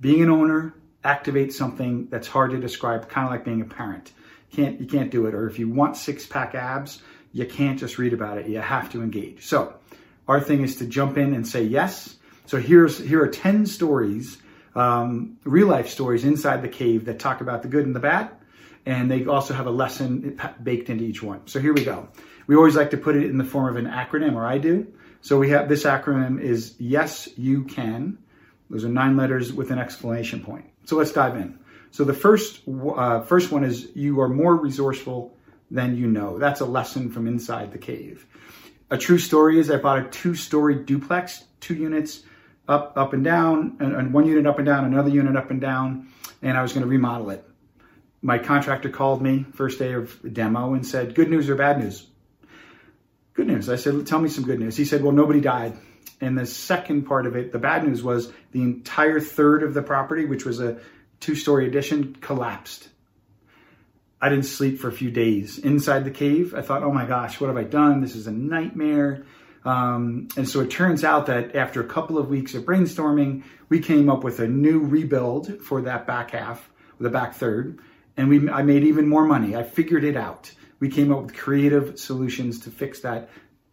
Being 0.00 0.22
an 0.22 0.30
owner 0.30 0.74
activates 1.04 1.54
something 1.54 2.06
that's 2.08 2.28
hard 2.28 2.52
to 2.52 2.58
describe, 2.58 3.08
kind 3.08 3.26
of 3.26 3.32
like 3.32 3.44
being 3.44 3.60
a 3.60 3.64
parent. 3.64 4.12
Can't 4.52 4.80
you 4.80 4.86
can't 4.86 5.10
do 5.10 5.26
it. 5.26 5.34
Or 5.34 5.48
if 5.48 5.58
you 5.58 5.68
want 5.68 5.96
six 5.96 6.26
pack 6.26 6.54
abs, 6.54 7.02
you 7.32 7.44
can't 7.44 7.78
just 7.78 7.98
read 7.98 8.12
about 8.12 8.38
it. 8.38 8.46
You 8.46 8.60
have 8.60 8.90
to 8.92 9.02
engage. 9.02 9.44
So 9.46 9.74
our 10.28 10.40
thing 10.40 10.62
is 10.62 10.76
to 10.76 10.86
jump 10.86 11.18
in 11.18 11.34
and 11.34 11.46
say 11.46 11.64
yes. 11.64 12.16
So 12.46 12.58
here's 12.58 12.98
here 12.98 13.22
are 13.22 13.28
10 13.28 13.66
stories, 13.66 14.38
um, 14.74 15.38
real 15.44 15.66
life 15.66 15.88
stories 15.88 16.24
inside 16.24 16.62
the 16.62 16.68
cave 16.68 17.06
that 17.06 17.18
talk 17.18 17.40
about 17.40 17.62
the 17.62 17.68
good 17.68 17.84
and 17.84 17.94
the 17.94 18.00
bad. 18.00 18.30
And 18.86 19.10
they 19.10 19.26
also 19.26 19.54
have 19.54 19.66
a 19.66 19.70
lesson 19.70 20.40
baked 20.62 20.88
into 20.88 21.04
each 21.04 21.22
one. 21.22 21.46
So 21.46 21.60
here 21.60 21.74
we 21.74 21.84
go. 21.84 22.08
We 22.48 22.56
always 22.56 22.74
like 22.74 22.90
to 22.90 22.96
put 22.96 23.14
it 23.14 23.30
in 23.30 23.38
the 23.38 23.44
form 23.44 23.68
of 23.68 23.76
an 23.76 23.88
acronym, 23.88 24.34
or 24.34 24.44
I 24.44 24.58
do. 24.58 24.88
So 25.20 25.38
we 25.38 25.50
have 25.50 25.68
this 25.68 25.84
acronym 25.84 26.40
is 26.40 26.74
Yes, 26.80 27.28
You 27.36 27.62
Can. 27.62 28.18
Those 28.68 28.84
are 28.84 28.88
nine 28.88 29.16
letters 29.16 29.52
with 29.52 29.70
an 29.70 29.78
exclamation 29.78 30.42
point. 30.42 30.64
So 30.84 30.96
let's 30.96 31.12
dive 31.12 31.36
in. 31.36 31.60
So 31.92 32.02
the 32.02 32.14
first 32.14 32.62
uh, 32.68 33.20
first 33.20 33.52
one 33.52 33.62
is 33.62 33.94
you 33.94 34.20
are 34.20 34.28
more 34.28 34.56
resourceful 34.56 35.36
than 35.70 35.96
you 35.96 36.08
know. 36.08 36.38
That's 36.38 36.60
a 36.60 36.66
lesson 36.66 37.10
from 37.10 37.28
inside 37.28 37.70
the 37.70 37.78
cave 37.78 38.26
a 38.90 38.98
true 38.98 39.18
story 39.18 39.58
is 39.58 39.70
I 39.70 39.76
bought 39.76 39.98
a 39.98 40.08
two-story 40.08 40.76
duplex, 40.76 41.44
two 41.60 41.74
units 41.74 42.22
up, 42.66 42.94
up 42.96 43.12
and 43.12 43.24
down, 43.24 43.76
and, 43.80 43.94
and 43.94 44.12
one 44.12 44.26
unit 44.26 44.46
up 44.46 44.58
and 44.58 44.66
down, 44.66 44.84
another 44.84 45.10
unit 45.10 45.36
up 45.36 45.50
and 45.50 45.60
down, 45.60 46.08
and 46.42 46.56
I 46.56 46.62
was 46.62 46.72
going 46.72 46.82
to 46.82 46.88
remodel 46.88 47.30
it. 47.30 47.44
My 48.20 48.38
contractor 48.38 48.90
called 48.90 49.22
me 49.22 49.46
first 49.54 49.78
day 49.78 49.92
of 49.92 50.18
demo 50.32 50.74
and 50.74 50.84
said, 50.86 51.14
"Good 51.14 51.30
news 51.30 51.48
or 51.48 51.54
bad 51.54 51.78
news?" 51.78 52.06
Good 53.38 53.46
news. 53.46 53.70
I 53.70 53.76
said, 53.76 54.04
"Tell 54.04 54.18
me 54.18 54.28
some 54.28 54.42
good 54.42 54.58
news." 54.58 54.76
He 54.76 54.84
said, 54.84 55.00
"Well, 55.00 55.12
nobody 55.12 55.40
died." 55.40 55.74
And 56.20 56.36
the 56.36 56.44
second 56.44 57.04
part 57.04 57.24
of 57.24 57.36
it, 57.36 57.52
the 57.52 57.60
bad 57.60 57.86
news 57.86 58.02
was 58.02 58.32
the 58.50 58.62
entire 58.62 59.20
third 59.20 59.62
of 59.62 59.74
the 59.74 59.80
property, 59.80 60.24
which 60.24 60.44
was 60.44 60.58
a 60.58 60.78
two-story 61.20 61.68
addition, 61.68 62.16
collapsed. 62.20 62.88
I 64.20 64.28
didn't 64.28 64.46
sleep 64.46 64.80
for 64.80 64.88
a 64.88 64.92
few 64.92 65.12
days 65.12 65.56
inside 65.56 66.04
the 66.04 66.10
cave. 66.10 66.52
I 66.52 66.62
thought, 66.62 66.82
oh 66.82 66.90
my 66.90 67.06
gosh, 67.06 67.40
what 67.40 67.46
have 67.46 67.56
I 67.56 67.62
done? 67.62 68.00
This 68.00 68.16
is 68.16 68.26
a 68.26 68.32
nightmare. 68.32 69.24
Um, 69.64 70.26
and 70.36 70.48
so 70.48 70.58
it 70.58 70.68
turns 70.72 71.04
out 71.04 71.26
that 71.26 71.54
after 71.54 71.80
a 71.80 71.86
couple 71.86 72.18
of 72.18 72.28
weeks 72.28 72.56
of 72.56 72.64
brainstorming, 72.64 73.44
we 73.68 73.78
came 73.78 74.10
up 74.10 74.24
with 74.24 74.40
a 74.40 74.48
new 74.48 74.80
rebuild 74.80 75.62
for 75.62 75.82
that 75.82 76.08
back 76.08 76.32
half, 76.32 76.68
the 76.98 77.08
back 77.08 77.36
third, 77.36 77.78
and 78.16 78.28
we 78.28 78.50
I 78.50 78.62
made 78.62 78.82
even 78.82 79.06
more 79.08 79.24
money. 79.24 79.54
I 79.54 79.62
figured 79.62 80.02
it 80.02 80.16
out. 80.16 80.50
We 80.80 80.88
came 80.88 81.12
up 81.12 81.22
with 81.22 81.36
creative 81.36 81.98
solutions 81.98 82.60
to 82.60 82.70
fix 82.70 83.00
that 83.00 83.30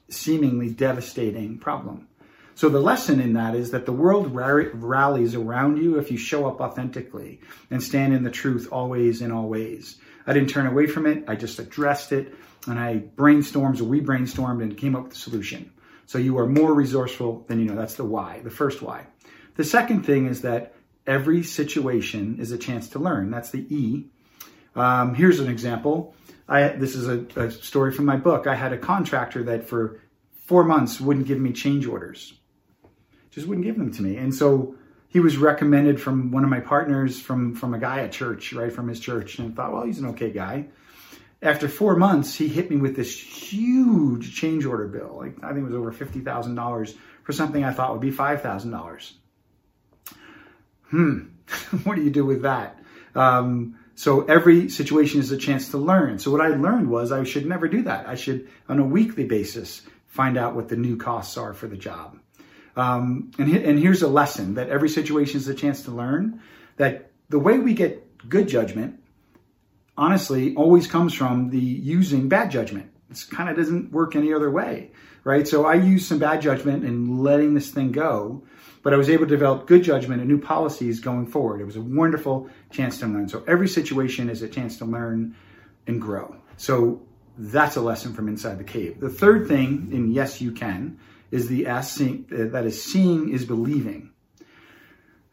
seemingly 0.10 0.70
devastating 0.70 1.58
problem. 1.58 2.08
So 2.56 2.70
the 2.70 2.80
lesson 2.80 3.20
in 3.20 3.34
that 3.34 3.54
is 3.54 3.72
that 3.72 3.86
the 3.86 3.92
world 3.92 4.34
rallies 4.34 5.36
around 5.36 5.78
you 5.78 6.00
if 6.00 6.10
you 6.10 6.18
show 6.18 6.48
up 6.48 6.62
authentically 6.62 7.42
and 7.70 7.84
stand 7.84 8.14
in 8.14 8.24
the 8.24 8.32
truth 8.32 8.70
always 8.72 9.22
in 9.22 9.32
all 9.32 9.50
ways. 9.50 9.98
I 10.26 10.34
didn't 10.34 10.50
turn 10.50 10.66
away 10.66 10.88
from 10.88 11.06
it. 11.06 11.26
I 11.28 11.36
just 11.36 11.60
addressed 11.60 12.14
it 12.14 12.34
and 12.66 12.80
I 12.80 13.04
brainstormed 13.16 13.82
or 13.82 13.84
we 13.84 14.00
brainstormed 14.00 14.64
and 14.64 14.78
came 14.78 14.96
up 14.96 15.04
with 15.04 15.14
a 15.14 15.18
solution. 15.18 15.72
So 16.06 16.18
you 16.18 16.38
are 16.38 16.48
more 16.48 16.74
resourceful 16.74 17.46
than 17.48 17.60
you 17.60 17.66
know. 17.66 17.76
That's 17.76 17.96
the 17.96 18.06
why, 18.06 18.40
the 18.44 18.50
first 18.50 18.82
why. 18.82 19.08
The 19.56 19.64
second 19.64 20.04
thing 20.04 20.28
is 20.28 20.42
that 20.42 20.76
every 21.06 21.44
situation 21.44 22.38
is 22.40 22.52
a 22.52 22.58
chance 22.58 22.90
to 22.90 23.00
learn. 23.00 23.32
That's 23.32 23.50
the 23.50 23.66
E. 23.70 24.06
Um, 24.76 25.16
here's 25.16 25.40
an 25.40 25.50
example. 25.50 26.16
I, 26.48 26.70
this 26.70 26.96
is 26.96 27.08
a, 27.08 27.26
a 27.40 27.52
story 27.52 27.92
from 27.92 28.06
my 28.06 28.18
book. 28.18 28.48
I 28.48 28.56
had 28.56 28.72
a 28.72 28.78
contractor 28.78 29.44
that 29.44 29.68
for 29.68 30.00
four 30.46 30.64
months 30.64 31.02
wouldn't 31.02 31.28
give 31.28 31.40
me 31.40 31.54
change 31.54 31.88
orders. 31.88 32.34
Just 33.32 33.48
wouldn't 33.48 33.66
give 33.66 33.78
them 33.78 33.92
to 33.92 34.02
me. 34.02 34.18
And 34.18 34.34
so 34.34 34.76
he 35.10 35.20
was 35.20 35.38
recommended 35.38 36.00
from 36.00 36.32
one 36.32 36.44
of 36.44 36.50
my 36.50 36.60
partners 36.60 37.20
from 37.20 37.56
from 37.56 37.74
a 37.74 37.80
guy 37.80 38.02
at 38.02 38.12
church, 38.12 38.54
right 38.54 38.72
from 38.72 38.88
his 38.88 39.00
church, 39.00 39.40
and 39.40 39.56
thought, 39.56 39.74
well, 39.74 39.86
he's 39.86 40.00
an 40.00 40.08
okay 40.08 40.30
guy. 40.30 40.68
After 41.42 41.68
four 41.68 41.96
months, 41.96 42.36
he 42.36 42.48
hit 42.48 42.70
me 42.70 42.78
with 42.78 42.96
this 42.96 43.18
huge 43.18 44.36
change 44.36 44.66
order 44.66 44.88
bill. 44.88 45.16
Like 45.18 45.44
I 45.44 45.54
think 45.54 45.60
it 45.60 45.64
was 45.64 45.74
over 45.74 45.92
fifty 45.92 46.20
thousand 46.20 46.56
dollars 46.56 46.96
for 47.24 47.34
something 47.34 47.64
I 47.64 47.72
thought 47.72 47.92
would 47.92 48.02
be 48.02 48.12
five 48.12 48.42
thousand 48.42 48.72
dollars. 48.72 49.14
Hmm, 50.90 51.20
what 51.84 51.96
do 51.96 52.04
you 52.04 52.12
do 52.12 52.26
with 52.26 52.44
that? 52.44 52.80
Um, 53.16 53.80
so 53.96 54.26
every 54.26 54.70
situation 54.70 55.22
is 55.22 55.32
a 55.32 55.38
chance 55.38 55.72
to 55.72 55.78
learn. 55.78 56.20
So 56.20 56.30
what 56.30 56.42
I 56.42 56.50
learned 56.50 56.90
was 56.90 57.12
I 57.12 57.24
should 57.24 57.46
never 57.46 57.68
do 57.68 57.84
that. 57.84 58.08
I 58.08 58.16
should, 58.16 58.50
on 58.68 58.80
a 58.80 58.86
weekly 58.86 59.26
basis, 59.26 59.82
find 60.08 60.38
out 60.38 60.54
what 60.54 60.68
the 60.68 60.76
new 60.76 60.98
costs 60.98 61.38
are 61.38 61.54
for 61.54 61.68
the 61.68 61.78
job. 61.78 62.20
Um, 62.76 63.32
and, 63.40 63.48
he, 63.48 63.64
and 63.64 63.80
here's 63.80 64.02
a 64.02 64.08
lesson 64.10 64.56
that 64.56 64.70
every 64.70 64.90
situation 64.90 65.38
is 65.38 65.48
a 65.48 65.56
chance 65.56 65.84
to 65.84 65.92
learn 65.92 66.42
that 66.76 67.12
the 67.30 67.40
way 67.40 67.58
we 67.58 67.74
get 67.74 68.28
good 68.28 68.50
judgment, 68.50 69.02
honestly, 69.98 70.56
always 70.56 70.88
comes 70.88 71.14
from 71.14 71.50
the 71.50 71.60
using 71.60 72.28
bad 72.28 72.52
judgment. 72.52 72.92
It 73.10 73.24
kind 73.32 73.50
of 73.50 73.56
doesn't 73.56 73.94
work 73.94 74.18
any 74.18 74.34
other 74.34 74.52
way, 74.52 74.92
right? 75.24 75.48
So 75.48 75.66
I 75.66 75.76
used 75.76 76.08
some 76.08 76.20
bad 76.20 76.42
judgment 76.42 76.84
in 76.84 77.24
letting 77.24 77.54
this 77.54 77.70
thing 77.70 77.94
go, 77.94 78.44
but 78.86 78.94
I 78.94 78.98
was 78.98 79.10
able 79.10 79.26
to 79.26 79.32
develop 79.32 79.66
good 79.66 79.82
judgment 79.82 80.22
and 80.22 80.30
new 80.30 80.40
policies 80.40 81.00
going 81.00 81.26
forward. 81.26 81.60
It 81.60 81.66
was 81.66 81.76
a 81.76 81.82
wonderful 81.82 82.52
chance 82.70 83.00
to 83.00 83.08
learn. 83.08 83.28
So 83.28 83.44
every 83.48 83.68
situation 83.68 84.30
is 84.30 84.44
a 84.44 84.48
chance 84.48 84.78
to 84.78 84.86
learn 84.86 85.36
and 85.88 86.00
grow. 86.00 86.36
So 86.58 87.02
that's 87.36 87.78
a 87.78 87.82
lesson 87.82 88.14
from 88.14 88.28
inside 88.28 88.60
the 88.60 88.64
cave. 88.64 89.00
The 89.00 89.10
third 89.10 89.48
thing, 89.48 89.90
in 89.92 90.12
yes, 90.12 90.40
you 90.40 90.52
can, 90.52 91.00
is 91.32 91.48
the 91.48 91.66
S, 91.66 92.00
uh, 92.00 92.06
that 92.30 92.64
is 92.68 92.84
seeing 92.84 93.30
is 93.30 93.44
believing. 93.44 94.12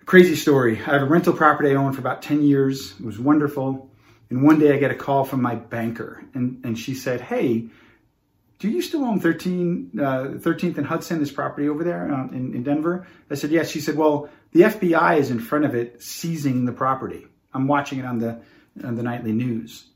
Crazy 0.07 0.35
story. 0.35 0.79
I 0.79 0.85
have 0.85 1.03
a 1.03 1.05
rental 1.05 1.35
property 1.35 1.73
I 1.73 1.75
owned 1.75 1.95
for 1.95 2.01
about 2.01 2.23
10 2.23 2.43
years. 2.45 2.95
It 2.99 3.05
was 3.05 3.19
wonderful. 3.19 3.91
And 4.31 4.43
one 4.43 4.61
day 4.61 4.73
I 4.73 4.79
get 4.79 4.93
a 4.93 4.95
call 4.95 5.25
from 5.25 5.43
my 5.43 5.57
banker 5.57 6.25
and, 6.33 6.65
and 6.65 6.79
she 6.79 6.95
said, 6.95 7.21
Hey, 7.21 7.67
do 8.63 8.71
you 8.71 8.81
still 8.81 9.05
own 9.05 9.19
13, 9.19 9.91
uh, 9.99 10.03
13th 10.37 10.79
and 10.79 10.87
Hudson, 10.87 11.19
this 11.19 11.33
property 11.33 11.69
over 11.69 11.83
there 11.83 12.13
uh, 12.13 12.29
in, 12.29 12.55
in 12.55 12.63
Denver? 12.63 13.09
I 13.29 13.35
said, 13.35 13.51
yes. 13.51 13.69
She 13.69 13.81
said, 13.81 13.97
well, 13.97 14.29
the 14.53 14.61
FBI 14.61 15.19
is 15.19 15.33
in 15.33 15.41
front 15.41 15.65
of 15.65 15.75
it 15.75 16.01
seizing 16.01 16.65
the 16.65 16.71
property. 16.71 17.27
I'm 17.53 17.67
watching 17.67 17.99
it 17.99 18.05
on 18.05 18.21
the, 18.21 18.41
on 18.85 18.95
the 18.95 19.03
nightly 19.03 19.33
news. 19.33 19.87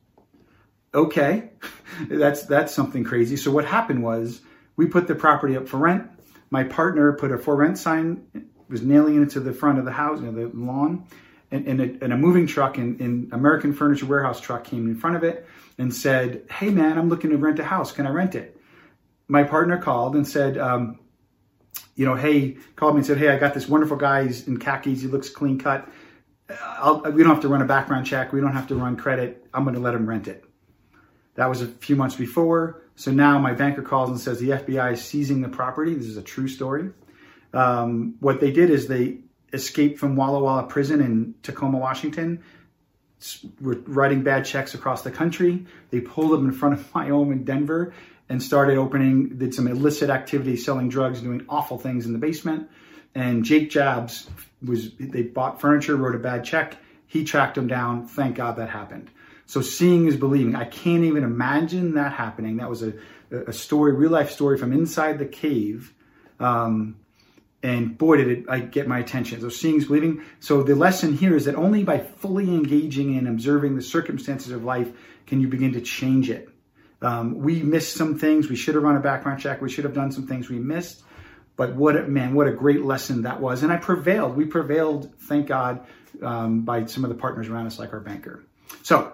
Okay, 0.93 1.51
that's, 2.09 2.43
that's 2.43 2.75
something 2.75 3.05
crazy. 3.05 3.37
So 3.37 3.53
what 3.53 3.67
happened 3.67 4.03
was 4.03 4.41
we 4.75 4.87
put 4.87 5.07
the 5.07 5.15
property 5.15 5.57
up 5.57 5.69
for 5.69 5.77
rent. 5.77 6.11
My 6.51 6.65
partner 6.65 7.13
put 7.13 7.31
a 7.31 7.39
for 7.39 7.55
rent 7.55 7.79
sign, 7.79 8.27
was 8.69 8.83
nailing 8.83 9.23
it 9.23 9.31
to 9.31 9.41
the 9.41 9.53
front 9.53 9.79
of 9.79 9.85
the 9.85 9.93
house, 9.93 10.19
you 10.19 10.27
know, 10.27 10.49
the 10.49 10.57
lawn, 10.57 11.07
and, 11.53 11.69
and, 11.69 11.81
a, 11.81 12.05
and 12.05 12.13
a 12.13 12.17
moving 12.17 12.49
truck 12.49 12.79
in, 12.79 12.99
in 12.99 13.29
American 13.31 13.75
Furniture 13.75 14.07
Warehouse 14.07 14.41
truck 14.41 14.65
came 14.65 14.89
in 14.89 14.97
front 14.97 15.15
of 15.15 15.23
it 15.23 15.47
and 15.79 15.95
said, 15.95 16.43
"Hey 16.51 16.71
man, 16.71 16.99
I'm 16.99 17.09
looking 17.09 17.31
to 17.31 17.37
rent 17.37 17.61
a 17.61 17.65
house. 17.65 17.93
Can 17.93 18.09
I 18.09 18.11
rent 18.11 18.35
it?" 18.35 18.56
My 19.29 19.43
partner 19.43 19.79
called 19.79 20.15
and 20.15 20.27
said, 20.27 20.57
um, 20.59 20.99
you 21.95 22.05
know, 22.05 22.15
hey, 22.15 22.59
called 22.77 22.95
me 22.95 22.99
and 22.99 23.07
said, 23.07 23.19
hey, 23.19 23.31
I 23.31 23.39
got 23.39 23.55
this 23.55 23.69
wonderful 23.69 23.97
guy. 23.97 24.25
He's 24.25 24.47
in 24.47 24.59
khakis. 24.59 25.01
He 25.01 25.09
looks 25.09 25.31
clean 25.31 25.59
cut. 25.59 25.89
I'll, 26.61 27.03
we 27.03 27.23
don't 27.23 27.35
have 27.35 27.43
to 27.43 27.49
run 27.49 27.63
a 27.63 27.67
background 27.67 28.07
check. 28.07 28.33
We 28.33 28.41
don't 28.41 28.53
have 28.53 28.69
to 28.69 28.77
run 28.77 28.97
credit. 28.97 29.47
I'm 29.53 29.65
going 29.65 29.75
to 29.75 29.81
let 29.81 29.95
him 29.95 30.09
rent 30.09 30.29
it. 30.29 30.45
That 31.35 31.49
was 31.49 31.63
a 31.63 31.67
few 31.67 31.97
months 31.97 32.15
before. 32.15 32.83
So 32.95 33.11
now 33.11 33.39
my 33.39 33.53
banker 33.53 33.83
calls 33.83 34.11
and 34.11 34.21
says 34.21 34.39
the 34.39 34.51
FBI 34.51 34.93
is 34.93 35.05
seizing 35.05 35.43
the 35.43 35.49
property. 35.49 35.95
This 35.95 36.07
is 36.07 36.17
a 36.17 36.23
true 36.23 36.49
story. 36.49 36.91
Um, 37.53 38.17
what 38.21 38.41
they 38.41 38.51
did 38.53 38.71
is 38.71 38.87
they 38.87 39.19
escaped 39.53 39.99
from 39.99 40.17
Walla 40.17 40.41
Walla 40.41 40.65
prison 40.65 41.01
in 41.01 41.35
Tacoma, 41.43 41.79
Washington. 41.79 42.43
Were 43.61 43.77
writing 43.87 44.23
bad 44.23 44.45
checks 44.45 44.75
across 44.75 45.03
the 45.03 45.11
country. 45.11 45.67
They 45.91 46.01
pulled 46.01 46.33
them 46.33 46.47
in 46.47 46.53
front 46.53 46.79
of 46.79 46.95
my 46.95 47.09
home 47.09 47.33
in 47.33 47.45
Denver 47.45 47.95
and 48.29 48.43
started 48.43 48.79
opening, 48.79 49.39
did 49.39 49.55
some 49.55 49.69
illicit 49.69 50.11
activity, 50.11 50.57
selling 50.57 50.89
drugs, 50.89 51.21
doing 51.21 51.45
awful 51.49 51.79
things 51.79 52.07
in 52.07 52.13
the 52.13 52.19
basement. 52.19 52.69
And 53.15 53.45
Jake 53.45 53.71
Jabs 53.71 54.29
was, 54.65 54.95
they 54.99 55.23
bought 55.23 55.61
furniture, 55.61 55.97
wrote 55.97 56.15
a 56.15 56.19
bad 56.19 56.45
check. 56.45 56.77
He 57.07 57.25
tracked 57.25 57.57
him 57.57 57.67
down. 57.67 58.09
Thank 58.09 58.37
God 58.37 58.57
that 58.57 58.69
happened. 58.69 59.11
So 59.47 59.63
seeing 59.63 60.07
is 60.07 60.17
believing. 60.17 60.57
I 60.57 60.65
can't 60.65 61.05
even 61.05 61.23
imagine 61.23 61.95
that 61.95 62.13
happening. 62.13 62.57
That 62.57 62.69
was 62.69 62.83
a, 62.83 62.95
a 63.31 63.53
story, 63.53 63.93
real 63.93 64.11
life 64.11 64.31
story 64.33 64.59
from 64.59 64.73
inside 64.73 65.19
the 65.19 65.27
cave. 65.27 65.95
Um, 66.41 66.97
and 67.63 67.97
boy, 67.97 68.17
did 68.19 68.29
it 68.29 68.45
I 68.49 68.61
get 68.61 68.87
my 68.87 68.99
attention. 68.99 69.41
So 69.41 69.49
seeing 69.49 69.77
is 69.77 69.87
believing. 69.87 70.23
So 70.41 70.63
the 70.63 70.75
lesson 70.75 71.17
here 71.17 71.37
is 71.37 71.47
that 71.47 71.55
only 71.55 71.85
by 71.85 71.99
fully 71.99 72.49
engaging 72.49 73.17
and 73.17 73.29
observing 73.29 73.77
the 73.77 73.83
circumstances 73.83 74.53
of 74.53 74.65
life 74.65 74.91
can 75.27 75.41
you 75.41 75.49
begin 75.49 75.73
to 75.73 75.81
change 75.81 76.29
it. 76.29 76.49
Um, 77.03 77.39
we 77.39 77.63
missed 77.63 77.95
some 77.95 78.19
things. 78.19 78.49
We 78.49 78.57
should 78.57 78.75
have 78.75 78.85
run 78.85 78.97
a 78.97 79.01
background 79.01 79.41
check. 79.41 79.61
We 79.61 79.71
should 79.71 79.85
have 79.85 79.95
done 79.95 80.13
some 80.13 80.27
things 80.27 80.49
we 80.49 80.59
missed. 80.59 81.03
But 81.57 81.75
what 81.75 81.97
a, 81.97 82.03
man, 82.03 82.35
what 82.35 82.47
a 82.47 82.53
great 82.53 82.85
lesson 82.85 83.23
that 83.23 83.41
was. 83.41 83.63
And 83.63 83.73
I 83.73 83.77
prevailed. 83.77 84.37
We 84.37 84.45
prevailed, 84.45 85.13
thank 85.21 85.47
God, 85.47 85.87
um, 86.23 86.63
by 86.63 86.85
some 86.87 87.05
of 87.05 87.11
the 87.11 87.17
partners 87.17 87.49
around 87.49 87.67
us, 87.67 87.79
like 87.79 87.93
our 87.93 88.01
banker. 88.01 88.45
So, 88.83 89.13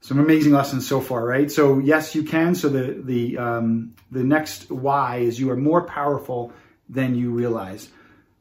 some 0.00 0.18
amazing 0.18 0.52
lessons 0.52 0.88
so 0.88 1.00
far, 1.00 1.24
right? 1.24 1.50
So 1.50 1.78
yes, 1.78 2.14
you 2.14 2.22
can. 2.22 2.54
So 2.54 2.68
the 2.68 3.00
the 3.04 3.38
um, 3.38 3.94
the 4.10 4.24
next 4.24 4.70
why 4.70 5.18
is 5.18 5.38
you 5.38 5.50
are 5.50 5.56
more 5.56 5.82
powerful 5.82 6.52
than 6.88 7.14
you 7.14 7.30
realize. 7.30 7.88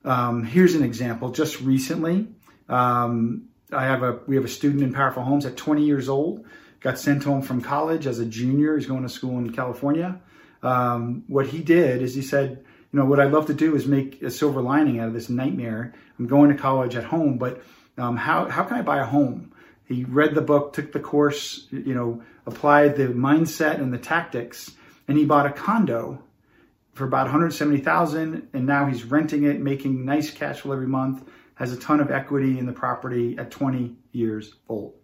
Um, 0.05 0.43
here's 0.43 0.75
an 0.75 0.83
example. 0.83 1.31
Just 1.31 1.59
recently, 1.61 2.27
um, 2.69 3.49
I 3.71 3.85
have 3.85 4.03
a 4.03 4.19
we 4.25 4.35
have 4.37 4.45
a 4.45 4.49
student 4.49 4.83
in 4.83 4.93
Powerful 4.93 5.23
Homes 5.23 5.45
at 5.45 5.57
20 5.57 5.83
years 5.83 6.07
old 6.07 6.45
got 6.79 6.99
sent 6.99 7.23
home 7.23 7.41
from 7.41 7.61
college 7.61 8.07
as 8.07 8.19
a 8.19 8.25
junior. 8.25 8.77
He's 8.77 8.87
going 8.87 9.03
to 9.03 9.09
school 9.09 9.37
in 9.37 9.51
California. 9.51 10.19
Um, 10.63 11.23
what 11.27 11.47
he 11.47 11.59
did 11.59 12.01
is 12.01 12.13
he 12.15 12.21
said, 12.21 12.63
you 12.91 12.99
know, 12.99 13.05
what 13.05 13.19
I'd 13.19 13.31
love 13.31 13.47
to 13.47 13.53
do 13.53 13.75
is 13.75 13.85
make 13.85 14.21
a 14.21 14.31
silver 14.31 14.61
lining 14.61 14.99
out 14.99 15.07
of 15.07 15.13
this 15.13 15.29
nightmare. 15.29 15.93
I'm 16.17 16.27
going 16.27 16.49
to 16.49 16.55
college 16.55 16.95
at 16.95 17.03
home, 17.03 17.37
but 17.37 17.61
um, 17.97 18.17
how, 18.17 18.49
how 18.49 18.63
can 18.63 18.77
I 18.77 18.81
buy 18.81 18.99
a 18.99 19.05
home? 19.05 19.53
He 19.85 20.03
read 20.03 20.35
the 20.35 20.41
book, 20.41 20.73
took 20.73 20.91
the 20.91 20.99
course, 20.99 21.67
you 21.71 21.93
know, 21.95 22.21
applied 22.45 22.95
the 22.95 23.07
mindset 23.07 23.75
and 23.75 23.93
the 23.93 23.97
tactics, 23.97 24.71
and 25.07 25.17
he 25.17 25.25
bought 25.25 25.45
a 25.45 25.51
condo 25.51 26.21
for 26.93 27.05
about 27.05 27.25
170,000 27.25 28.49
and 28.53 28.65
now 28.65 28.85
he's 28.85 29.05
renting 29.05 29.43
it, 29.43 29.59
making 29.59 30.03
nice 30.03 30.31
cash 30.31 30.59
flow 30.59 30.73
every 30.73 30.87
month, 30.87 31.23
has 31.55 31.71
a 31.71 31.77
ton 31.77 31.99
of 31.99 32.11
equity 32.11 32.59
in 32.59 32.65
the 32.65 32.73
property 32.73 33.37
at 33.37 33.51
20 33.51 33.95
years 34.11 34.53
old. 34.67 34.98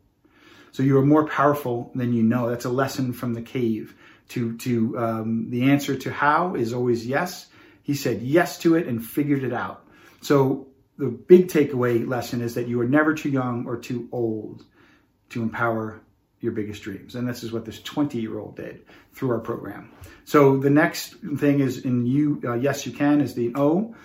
So 0.75 0.83
you 0.83 0.97
are 0.97 1.05
more 1.05 1.25
powerful 1.25 1.89
than 1.95 2.11
you 2.11 2.21
know. 2.21 2.49
That's 2.49 2.65
a 2.65 2.69
lesson 2.69 3.13
from 3.13 3.33
the 3.33 3.41
cave. 3.41 3.95
To 4.29 4.57
to 4.57 4.99
um, 4.99 5.49
the 5.49 5.71
answer 5.71 5.95
to 5.95 6.11
how 6.11 6.55
is 6.55 6.73
always 6.73 7.07
yes. 7.07 7.47
He 7.81 7.93
said 7.93 8.21
yes 8.21 8.57
to 8.59 8.75
it 8.75 8.85
and 8.85 9.01
figured 9.01 9.45
it 9.45 9.53
out. 9.53 9.87
So 10.19 10.67
the 10.97 11.07
big 11.07 11.47
takeaway 11.47 12.05
lesson 12.05 12.41
is 12.41 12.55
that 12.55 12.67
you 12.67 12.81
are 12.81 12.89
never 12.89 13.13
too 13.13 13.29
young 13.29 13.65
or 13.67 13.77
too 13.77 14.09
old 14.11 14.65
to 15.29 15.41
empower 15.41 16.01
your 16.41 16.51
biggest 16.51 16.83
dreams. 16.83 17.15
And 17.15 17.25
this 17.25 17.41
is 17.41 17.53
what 17.53 17.63
this 17.63 17.81
20 17.81 18.19
year 18.19 18.37
old 18.37 18.57
did 18.57 18.83
through 19.13 19.31
our 19.31 19.39
program. 19.39 19.93
So 20.25 20.57
the 20.57 20.69
next 20.69 21.15
thing 21.37 21.61
is 21.61 21.85
in 21.85 22.05
you, 22.05 22.41
uh, 22.43 22.55
yes, 22.55 22.85
you 22.85 22.91
can, 22.91 23.21
is 23.21 23.33
the 23.33 23.53
O, 23.55 23.95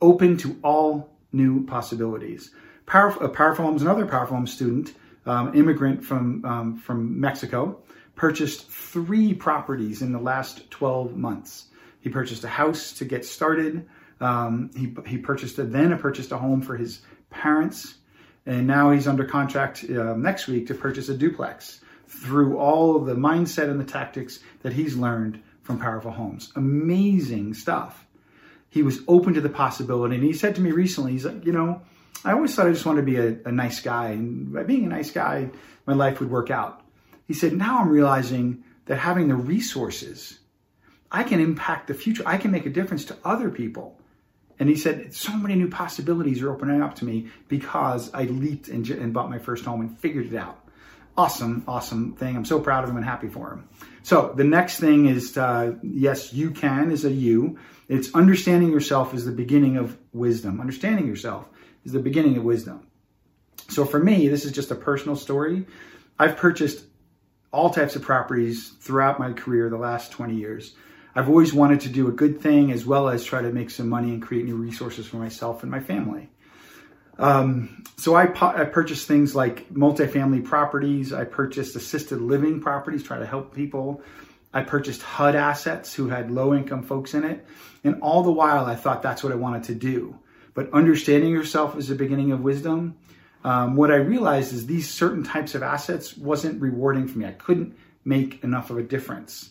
open 0.00 0.36
to 0.36 0.60
all 0.62 1.10
new 1.32 1.66
possibilities. 1.66 2.52
Powerful, 2.86 3.26
a 3.26 3.28
Powerful 3.30 3.64
Homes, 3.64 3.82
another 3.82 4.06
Powerful 4.06 4.46
student 4.46 4.94
um, 5.28 5.54
immigrant 5.54 6.04
from, 6.04 6.44
um, 6.44 6.76
from 6.78 7.20
Mexico, 7.20 7.82
purchased 8.14 8.68
three 8.70 9.34
properties 9.34 10.02
in 10.02 10.12
the 10.12 10.18
last 10.18 10.70
12 10.70 11.16
months. 11.16 11.66
He 12.00 12.08
purchased 12.10 12.44
a 12.44 12.48
house 12.48 12.94
to 12.94 13.04
get 13.04 13.24
started. 13.24 13.88
Um, 14.20 14.70
he, 14.74 14.94
he 15.06 15.18
purchased 15.18 15.58
a, 15.58 15.64
then 15.64 15.96
purchased 15.98 16.32
a 16.32 16.38
home 16.38 16.62
for 16.62 16.76
his 16.76 17.02
parents. 17.30 17.94
And 18.46 18.66
now 18.66 18.90
he's 18.90 19.06
under 19.06 19.24
contract 19.24 19.84
uh, 19.84 20.14
next 20.14 20.48
week 20.48 20.68
to 20.68 20.74
purchase 20.74 21.08
a 21.08 21.14
duplex 21.14 21.80
through 22.08 22.56
all 22.56 22.96
of 22.96 23.06
the 23.06 23.14
mindset 23.14 23.70
and 23.70 23.78
the 23.78 23.84
tactics 23.84 24.40
that 24.62 24.72
he's 24.72 24.96
learned 24.96 25.42
from 25.62 25.78
Powerful 25.78 26.10
Homes. 26.10 26.50
Amazing 26.56 27.52
stuff. 27.52 28.06
He 28.70 28.82
was 28.82 29.00
open 29.06 29.34
to 29.34 29.40
the 29.42 29.50
possibility. 29.50 30.14
And 30.14 30.24
he 30.24 30.32
said 30.32 30.54
to 30.54 30.62
me 30.62 30.72
recently, 30.72 31.12
he's 31.12 31.26
like, 31.26 31.44
you 31.44 31.52
know, 31.52 31.82
I 32.24 32.32
always 32.32 32.54
thought 32.54 32.66
I 32.66 32.72
just 32.72 32.86
wanted 32.86 33.02
to 33.02 33.06
be 33.06 33.16
a, 33.16 33.36
a 33.48 33.52
nice 33.52 33.80
guy. 33.80 34.08
And 34.08 34.52
by 34.52 34.64
being 34.64 34.84
a 34.84 34.88
nice 34.88 35.10
guy, 35.10 35.50
my 35.86 35.94
life 35.94 36.20
would 36.20 36.30
work 36.30 36.50
out. 36.50 36.82
He 37.26 37.34
said, 37.34 37.52
now 37.52 37.80
I'm 37.80 37.88
realizing 37.88 38.64
that 38.86 38.96
having 38.96 39.28
the 39.28 39.34
resources, 39.34 40.38
I 41.10 41.22
can 41.22 41.40
impact 41.40 41.86
the 41.88 41.94
future. 41.94 42.22
I 42.26 42.38
can 42.38 42.50
make 42.50 42.66
a 42.66 42.70
difference 42.70 43.04
to 43.06 43.16
other 43.24 43.50
people. 43.50 44.00
And 44.58 44.68
he 44.68 44.74
said, 44.74 45.14
so 45.14 45.32
many 45.32 45.54
new 45.54 45.68
possibilities 45.68 46.42
are 46.42 46.50
opening 46.50 46.82
up 46.82 46.96
to 46.96 47.04
me 47.04 47.28
because 47.46 48.12
I 48.12 48.24
leaped 48.24 48.68
and, 48.68 48.88
and 48.90 49.12
bought 49.12 49.30
my 49.30 49.38
first 49.38 49.64
home 49.64 49.80
and 49.82 49.98
figured 49.98 50.32
it 50.32 50.36
out. 50.36 50.58
Awesome, 51.16 51.64
awesome 51.66 52.12
thing. 52.14 52.36
I'm 52.36 52.44
so 52.44 52.60
proud 52.60 52.84
of 52.84 52.90
him 52.90 52.96
and 52.96 53.04
happy 53.04 53.28
for 53.28 53.50
him. 53.50 53.68
So 54.02 54.32
the 54.36 54.44
next 54.44 54.78
thing 54.78 55.06
is, 55.06 55.36
uh, 55.36 55.74
yes, 55.82 56.32
you 56.32 56.50
can 56.50 56.90
is 56.90 57.04
a 57.04 57.10
you. 57.10 57.58
It's 57.88 58.14
understanding 58.14 58.70
yourself 58.70 59.14
is 59.14 59.24
the 59.24 59.32
beginning 59.32 59.76
of 59.76 59.96
wisdom. 60.12 60.60
Understanding 60.60 61.06
yourself 61.06 61.48
is 61.88 61.92
the 61.94 61.98
beginning 61.98 62.36
of 62.36 62.44
wisdom. 62.44 62.86
So 63.70 63.84
for 63.84 63.98
me, 63.98 64.28
this 64.28 64.44
is 64.44 64.52
just 64.52 64.70
a 64.70 64.74
personal 64.74 65.16
story. 65.16 65.66
I've 66.18 66.36
purchased 66.36 66.84
all 67.50 67.70
types 67.70 67.96
of 67.96 68.02
properties 68.02 68.68
throughout 68.80 69.18
my 69.18 69.32
career 69.32 69.70
the 69.70 69.78
last 69.78 70.12
20 70.12 70.34
years. 70.34 70.74
I've 71.14 71.30
always 71.30 71.54
wanted 71.54 71.80
to 71.80 71.88
do 71.88 72.08
a 72.08 72.12
good 72.12 72.40
thing 72.42 72.72
as 72.72 72.84
well 72.84 73.08
as 73.08 73.24
try 73.24 73.40
to 73.40 73.50
make 73.50 73.70
some 73.70 73.88
money 73.88 74.10
and 74.10 74.22
create 74.22 74.44
new 74.44 74.56
resources 74.56 75.06
for 75.06 75.16
myself 75.16 75.62
and 75.62 75.70
my 75.70 75.80
family. 75.80 76.28
Um, 77.18 77.84
so 77.96 78.14
I, 78.14 78.24
I, 78.24 78.64
purchased 78.64 79.08
things 79.08 79.34
like 79.34 79.72
multifamily 79.72 80.44
properties. 80.44 81.12
I 81.12 81.24
purchased 81.24 81.74
assisted 81.74 82.20
living 82.20 82.60
properties, 82.60 83.02
try 83.02 83.18
to 83.18 83.26
help 83.26 83.54
people. 83.54 84.02
I 84.52 84.62
purchased 84.62 85.02
HUD 85.02 85.34
assets 85.34 85.94
who 85.94 86.08
had 86.08 86.30
low 86.30 86.54
income 86.54 86.84
folks 86.84 87.14
in 87.14 87.24
it. 87.24 87.44
And 87.82 88.02
all 88.02 88.22
the 88.22 88.30
while, 88.30 88.66
I 88.66 88.76
thought 88.76 89.02
that's 89.02 89.24
what 89.24 89.32
I 89.32 89.36
wanted 89.36 89.64
to 89.64 89.74
do. 89.74 90.18
But 90.58 90.72
understanding 90.72 91.30
yourself 91.30 91.78
is 91.78 91.86
the 91.86 91.94
beginning 91.94 92.32
of 92.32 92.40
wisdom. 92.40 92.96
Um, 93.44 93.76
what 93.76 93.92
I 93.92 93.94
realized 93.94 94.52
is 94.52 94.66
these 94.66 94.90
certain 94.90 95.22
types 95.22 95.54
of 95.54 95.62
assets 95.62 96.16
wasn't 96.16 96.60
rewarding 96.60 97.06
for 97.06 97.16
me. 97.20 97.26
I 97.26 97.30
couldn't 97.30 97.76
make 98.04 98.42
enough 98.42 98.70
of 98.70 98.76
a 98.76 98.82
difference. 98.82 99.50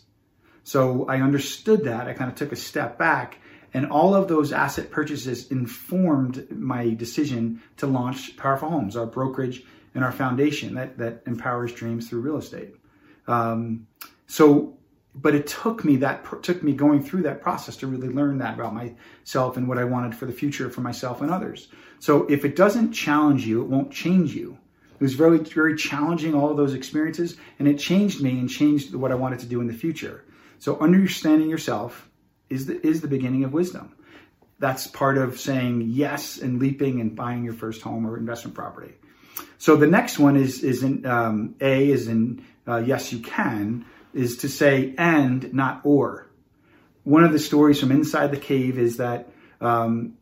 So 0.65 1.07
I 1.07 1.21
understood 1.21 1.85
that. 1.85 2.07
I 2.07 2.13
kind 2.13 2.29
of 2.29 2.35
took 2.35 2.51
a 2.51 2.57
step 2.57 2.97
back, 2.97 3.39
and 3.73 3.89
all 3.89 4.15
of 4.15 4.27
those 4.27 4.51
asset 4.51 4.91
purchases 4.91 5.49
informed 5.49 6.45
my 6.51 6.93
decision 6.93 7.61
to 7.77 7.87
launch 7.87 8.35
Powerful 8.35 8.69
Homes, 8.69 8.97
our 8.97 9.05
brokerage 9.05 9.63
and 9.95 10.03
our 10.03 10.11
foundation 10.11 10.75
that, 10.75 10.97
that 10.97 11.23
empowers 11.25 11.71
dreams 11.71 12.09
through 12.09 12.19
real 12.19 12.35
estate. 12.35 12.75
Um, 13.27 13.87
so 14.27 14.76
but 15.21 15.33
it 15.33 15.47
took 15.47 15.83
me 15.83 15.97
that 15.97 16.25
took 16.43 16.61
me 16.61 16.73
going 16.73 17.01
through 17.01 17.23
that 17.23 17.41
process 17.41 17.77
to 17.77 17.87
really 17.87 18.09
learn 18.09 18.37
that 18.37 18.53
about 18.55 18.73
myself 18.73 19.57
and 19.57 19.67
what 19.67 19.77
I 19.77 19.83
wanted 19.83 20.15
for 20.15 20.25
the 20.25 20.33
future 20.33 20.69
for 20.69 20.81
myself 20.81 21.21
and 21.21 21.31
others. 21.31 21.69
So 21.99 22.25
if 22.27 22.45
it 22.45 22.55
doesn't 22.55 22.93
challenge 22.93 23.45
you, 23.45 23.61
it 23.61 23.67
won't 23.67 23.91
change 23.91 24.35
you. 24.35 24.57
It 24.99 25.03
was 25.03 25.15
very 25.15 25.39
very 25.39 25.75
challenging 25.75 26.33
all 26.33 26.51
of 26.51 26.57
those 26.57 26.73
experiences 26.73 27.37
and 27.59 27.67
it 27.67 27.79
changed 27.79 28.21
me 28.21 28.31
and 28.39 28.49
changed 28.49 28.93
what 28.93 29.11
I 29.11 29.15
wanted 29.15 29.39
to 29.39 29.47
do 29.47 29.61
in 29.61 29.67
the 29.67 29.73
future. 29.73 30.23
So 30.59 30.79
understanding 30.79 31.49
yourself 31.49 32.09
is 32.49 32.65
the 32.65 32.85
is 32.85 33.01
the 33.01 33.07
beginning 33.07 33.43
of 33.43 33.53
wisdom. 33.53 33.93
That's 34.59 34.87
part 34.87 35.17
of 35.17 35.39
saying 35.39 35.83
yes 35.87 36.39
and 36.39 36.59
leaping 36.59 36.99
and 36.99 37.15
buying 37.15 37.43
your 37.43 37.53
first 37.53 37.81
home 37.81 38.07
or 38.07 38.17
investment 38.17 38.55
property. 38.55 38.93
So 39.59 39.75
the 39.75 39.87
next 39.87 40.19
one 40.19 40.35
is 40.35 40.63
is 40.63 40.83
in 40.83 41.05
um, 41.05 41.55
A 41.61 41.89
is 41.89 42.07
in 42.07 42.43
uh, 42.67 42.77
yes 42.77 43.11
you 43.11 43.19
can 43.19 43.85
is 44.13 44.37
to 44.37 44.49
say 44.49 44.95
and, 44.97 45.53
not 45.53 45.81
or. 45.83 46.29
One 47.03 47.23
of 47.23 47.31
the 47.31 47.39
stories 47.39 47.79
from 47.79 47.91
inside 47.91 48.31
the 48.31 48.37
cave 48.37 48.77
is 48.77 48.97
that 48.97 49.29
um, 49.61 50.17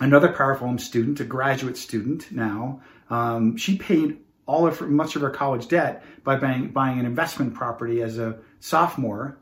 another 0.00 0.32
Home 0.32 0.78
student, 0.78 1.20
a 1.20 1.24
graduate 1.24 1.76
student 1.76 2.30
now, 2.32 2.80
um, 3.10 3.56
she 3.56 3.76
paid 3.76 4.18
all 4.46 4.66
of 4.66 4.78
her, 4.78 4.86
much 4.86 5.16
of 5.16 5.22
her 5.22 5.30
college 5.30 5.68
debt 5.68 6.04
by 6.24 6.36
buying, 6.36 6.68
buying 6.68 7.00
an 7.00 7.06
investment 7.06 7.54
property 7.54 8.02
as 8.02 8.18
a 8.18 8.38
sophomore, 8.60 9.38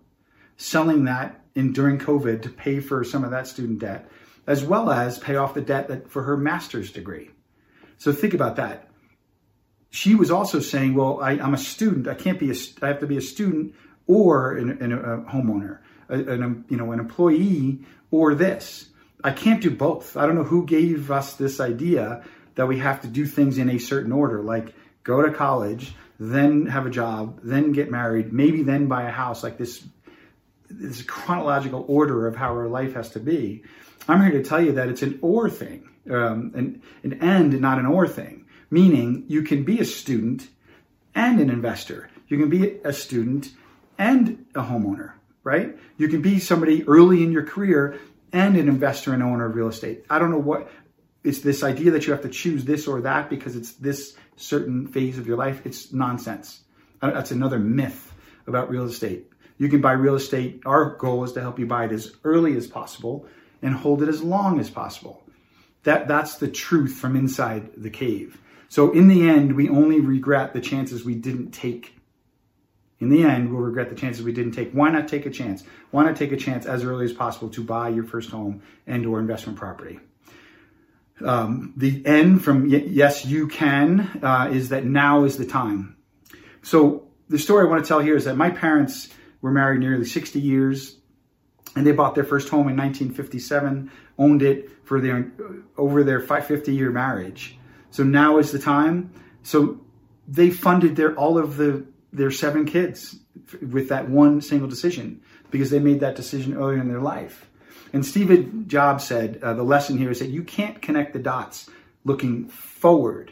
selling 0.56 1.04
that 1.04 1.42
in 1.54 1.72
during 1.72 1.98
COVID 1.98 2.42
to 2.42 2.48
pay 2.48 2.80
for 2.80 3.04
some 3.04 3.24
of 3.24 3.30
that 3.30 3.46
student 3.46 3.78
debt, 3.78 4.08
as 4.46 4.64
well 4.64 4.90
as 4.90 5.18
pay 5.18 5.36
off 5.36 5.54
the 5.54 5.60
debt 5.60 5.88
that, 5.88 6.10
for 6.10 6.22
her 6.22 6.36
master's 6.36 6.90
degree. 6.90 7.30
So 7.98 8.12
think 8.12 8.34
about 8.34 8.56
that. 8.56 8.88
She 9.94 10.16
was 10.16 10.32
also 10.32 10.58
saying, 10.58 10.94
"Well, 10.94 11.20
I, 11.22 11.34
am 11.34 11.54
a 11.54 11.56
student. 11.56 12.08
I 12.08 12.14
can't 12.14 12.40
be 12.40 12.50
a. 12.50 12.54
I 12.82 12.88
have 12.88 12.98
to 12.98 13.06
be 13.06 13.16
a 13.16 13.20
student 13.20 13.76
or 14.08 14.56
an, 14.56 14.82
an, 14.82 14.92
a 14.92 15.18
homeowner, 15.30 15.78
an, 16.08 16.64
you 16.68 16.76
know, 16.76 16.90
an 16.90 16.98
employee 16.98 17.78
or 18.10 18.34
this. 18.34 18.88
I 19.22 19.30
can't 19.30 19.62
do 19.62 19.70
both. 19.70 20.16
I 20.16 20.26
don't 20.26 20.34
know 20.34 20.42
who 20.42 20.66
gave 20.66 21.12
us 21.12 21.34
this 21.34 21.60
idea 21.60 22.24
that 22.56 22.66
we 22.66 22.80
have 22.80 23.02
to 23.02 23.06
do 23.06 23.24
things 23.24 23.56
in 23.56 23.70
a 23.70 23.78
certain 23.78 24.10
order, 24.10 24.42
like 24.42 24.74
go 25.04 25.22
to 25.22 25.30
college, 25.30 25.94
then 26.18 26.66
have 26.66 26.86
a 26.86 26.90
job, 26.90 27.38
then 27.44 27.70
get 27.70 27.88
married, 27.88 28.32
maybe 28.32 28.64
then 28.64 28.88
buy 28.88 29.04
a 29.04 29.12
house, 29.12 29.44
like 29.44 29.58
this 29.58 29.84
this 30.68 31.02
chronological 31.02 31.84
order 31.86 32.26
of 32.26 32.34
how 32.34 32.48
our 32.48 32.66
life 32.66 32.94
has 32.94 33.10
to 33.10 33.20
be. 33.20 33.62
I'm 34.08 34.20
here 34.20 34.32
to 34.32 34.42
tell 34.42 34.60
you 34.60 34.72
that 34.72 34.88
it's 34.88 35.02
an 35.02 35.20
or 35.22 35.48
thing, 35.48 35.88
um, 36.10 36.50
an, 37.04 37.20
an 37.20 37.60
not 37.60 37.78
an 37.78 37.86
or 37.86 38.08
thing, 38.08 38.43
meaning 38.74 39.24
you 39.28 39.42
can 39.42 39.62
be 39.62 39.78
a 39.78 39.84
student 39.84 40.48
and 41.14 41.38
an 41.38 41.48
investor. 41.48 42.10
You 42.26 42.38
can 42.38 42.50
be 42.50 42.80
a 42.82 42.92
student 42.92 43.52
and 43.96 44.46
a 44.56 44.62
homeowner, 44.62 45.12
right? 45.44 45.78
You 45.96 46.08
can 46.08 46.22
be 46.22 46.40
somebody 46.40 46.82
early 46.88 47.22
in 47.22 47.30
your 47.30 47.44
career 47.44 48.00
and 48.32 48.56
an 48.56 48.68
investor 48.68 49.14
and 49.14 49.22
owner 49.22 49.46
of 49.46 49.54
real 49.54 49.68
estate. 49.68 50.04
I 50.10 50.18
don't 50.18 50.32
know 50.32 50.38
what 50.38 50.68
it's 51.22 51.38
this 51.38 51.62
idea 51.62 51.92
that 51.92 52.06
you 52.06 52.12
have 52.12 52.22
to 52.22 52.28
choose 52.28 52.64
this 52.64 52.88
or 52.88 53.02
that 53.02 53.30
because 53.30 53.54
it's 53.54 53.74
this 53.74 54.16
certain 54.34 54.88
phase 54.88 55.18
of 55.18 55.28
your 55.28 55.36
life. 55.36 55.64
It's 55.64 55.92
nonsense. 55.92 56.60
Uh, 57.00 57.12
that's 57.12 57.30
another 57.30 57.60
myth 57.60 58.12
about 58.48 58.70
real 58.70 58.86
estate. 58.86 59.30
You 59.56 59.68
can 59.68 59.82
buy 59.82 59.92
real 59.92 60.16
estate. 60.16 60.62
Our 60.66 60.96
goal 60.96 61.22
is 61.22 61.32
to 61.34 61.40
help 61.40 61.60
you 61.60 61.66
buy 61.66 61.84
it 61.84 61.92
as 61.92 62.12
early 62.24 62.56
as 62.56 62.66
possible 62.66 63.26
and 63.62 63.72
hold 63.72 64.02
it 64.02 64.08
as 64.08 64.20
long 64.20 64.58
as 64.58 64.68
possible. 64.68 65.22
That, 65.84 66.08
that's 66.08 66.38
the 66.38 66.48
truth 66.48 66.94
from 66.94 67.14
inside 67.14 67.70
the 67.76 67.90
cave. 67.90 68.40
So 68.68 68.92
in 68.92 69.08
the 69.08 69.28
end, 69.28 69.54
we 69.54 69.68
only 69.68 70.00
regret 70.00 70.52
the 70.52 70.60
chances 70.60 71.04
we 71.04 71.14
didn't 71.14 71.52
take. 71.52 71.96
In 73.00 73.08
the 73.10 73.24
end, 73.24 73.52
we'll 73.52 73.60
regret 73.60 73.90
the 73.90 73.96
chances 73.96 74.24
we 74.24 74.32
didn't 74.32 74.52
take. 74.52 74.72
Why 74.72 74.90
not 74.90 75.08
take 75.08 75.26
a 75.26 75.30
chance? 75.30 75.64
Why 75.90 76.04
not 76.04 76.16
take 76.16 76.32
a 76.32 76.36
chance 76.36 76.66
as 76.66 76.84
early 76.84 77.04
as 77.04 77.12
possible 77.12 77.48
to 77.50 77.62
buy 77.62 77.88
your 77.88 78.04
first 78.04 78.30
home 78.30 78.62
and 78.86 79.04
or 79.06 79.20
investment 79.20 79.58
property? 79.58 80.00
Um, 81.20 81.72
the 81.76 82.04
end 82.04 82.42
from 82.42 82.66
yes, 82.66 83.24
you 83.24 83.46
can 83.46 84.20
uh, 84.22 84.50
is 84.52 84.70
that 84.70 84.84
now 84.84 85.24
is 85.24 85.36
the 85.36 85.46
time. 85.46 85.96
So 86.62 87.08
the 87.28 87.38
story 87.38 87.66
I 87.66 87.70
want 87.70 87.84
to 87.84 87.88
tell 87.88 88.00
here 88.00 88.16
is 88.16 88.24
that 88.24 88.36
my 88.36 88.50
parents 88.50 89.08
were 89.40 89.50
married 89.50 89.80
nearly 89.80 90.04
60 90.04 90.40
years, 90.40 90.96
and 91.76 91.86
they 91.86 91.92
bought 91.92 92.14
their 92.14 92.24
first 92.24 92.48
home 92.48 92.68
in 92.68 92.76
1957, 92.76 93.90
owned 94.18 94.42
it 94.42 94.70
for 94.84 95.00
their 95.00 95.30
over 95.76 96.02
their 96.02 96.20
50 96.20 96.74
year 96.74 96.90
marriage. 96.90 97.58
So 97.94 98.02
now 98.02 98.38
is 98.38 98.50
the 98.50 98.58
time. 98.58 99.12
So 99.44 99.80
they 100.26 100.50
funded 100.50 100.96
their 100.96 101.14
all 101.14 101.38
of 101.38 101.56
the 101.56 101.86
their 102.12 102.32
seven 102.32 102.64
kids 102.64 103.14
with 103.62 103.90
that 103.90 104.08
one 104.08 104.40
single 104.40 104.68
decision 104.68 105.20
because 105.52 105.70
they 105.70 105.78
made 105.78 106.00
that 106.00 106.16
decision 106.16 106.56
earlier 106.56 106.80
in 106.80 106.88
their 106.88 107.00
life. 107.00 107.48
And 107.92 108.04
Steve 108.04 108.66
Jobs 108.66 109.04
said 109.04 109.38
uh, 109.44 109.54
the 109.54 109.62
lesson 109.62 109.96
here 109.96 110.10
is 110.10 110.18
that 110.18 110.30
you 110.30 110.42
can't 110.42 110.82
connect 110.82 111.12
the 111.12 111.20
dots 111.20 111.70
looking 112.04 112.48
forward. 112.48 113.30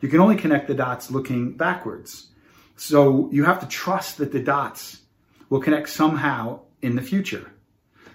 You 0.00 0.08
can 0.08 0.20
only 0.20 0.36
connect 0.36 0.68
the 0.68 0.74
dots 0.74 1.10
looking 1.10 1.56
backwards. 1.56 2.28
So 2.76 3.28
you 3.32 3.42
have 3.42 3.58
to 3.58 3.66
trust 3.66 4.18
that 4.18 4.30
the 4.30 4.40
dots 4.40 5.00
will 5.48 5.60
connect 5.60 5.88
somehow 5.88 6.60
in 6.80 6.94
the 6.94 7.02
future. 7.02 7.50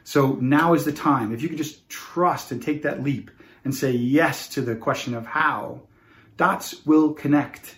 So 0.06 0.38
now 0.40 0.74
is 0.74 0.86
the 0.86 0.94
time. 0.94 1.34
If 1.34 1.42
you 1.42 1.50
can 1.50 1.58
just 1.58 1.90
trust 1.90 2.54
and 2.54 2.64
take 2.64 2.84
that 2.84 3.04
leap 3.04 3.30
and 3.66 3.76
say 3.76 3.92
yes 3.92 4.48
to 4.50 4.62
the 4.62 4.76
question 4.76 5.14
of 5.14 5.26
how, 5.26 5.82
dots 6.38 6.86
will 6.86 7.14
connect. 7.14 7.76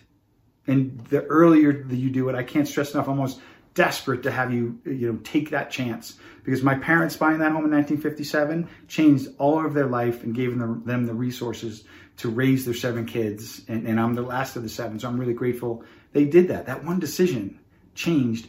And 0.68 1.00
the 1.10 1.24
earlier 1.24 1.84
that 1.84 1.96
you 1.96 2.12
do 2.12 2.30
it, 2.30 2.36
I 2.36 2.44
can't 2.44 2.68
stress 2.68 2.94
enough, 2.94 3.08
almost 3.08 3.40
desperate 3.74 4.24
to 4.24 4.32
have 4.32 4.54
you, 4.54 4.80
you 4.86 5.12
know, 5.12 5.20
take 5.24 5.52
that 5.52 5.72
chance 5.72 6.16
because 6.44 6.64
my 6.64 6.76
parents 6.76 7.16
buying 7.16 7.40
that 7.40 7.52
home 7.52 7.66
in 7.66 7.72
1957 7.72 8.68
changed 8.88 9.30
all 9.38 9.66
of 9.66 9.74
their 9.74 9.86
life 9.86 10.24
and 10.24 10.36
gave 10.36 10.58
them 10.58 10.84
the, 10.84 10.92
them 10.92 11.06
the 11.06 11.14
resources 11.14 11.84
to 12.18 12.30
raise 12.30 12.66
their 12.66 12.74
seven 12.74 13.06
kids. 13.06 13.62
And, 13.68 13.88
and 13.88 14.00
I'm 14.00 14.16
the 14.16 14.24
last 14.24 14.56
of 14.56 14.64
the 14.64 14.70
seven, 14.70 15.00
so 15.00 15.08
I'm 15.08 15.20
really 15.20 15.34
grateful 15.34 15.84
they 16.14 16.26
did 16.26 16.48
that. 16.48 16.66
That 16.66 16.84
one 16.84 17.00
decision 17.00 17.60
changed 17.94 18.48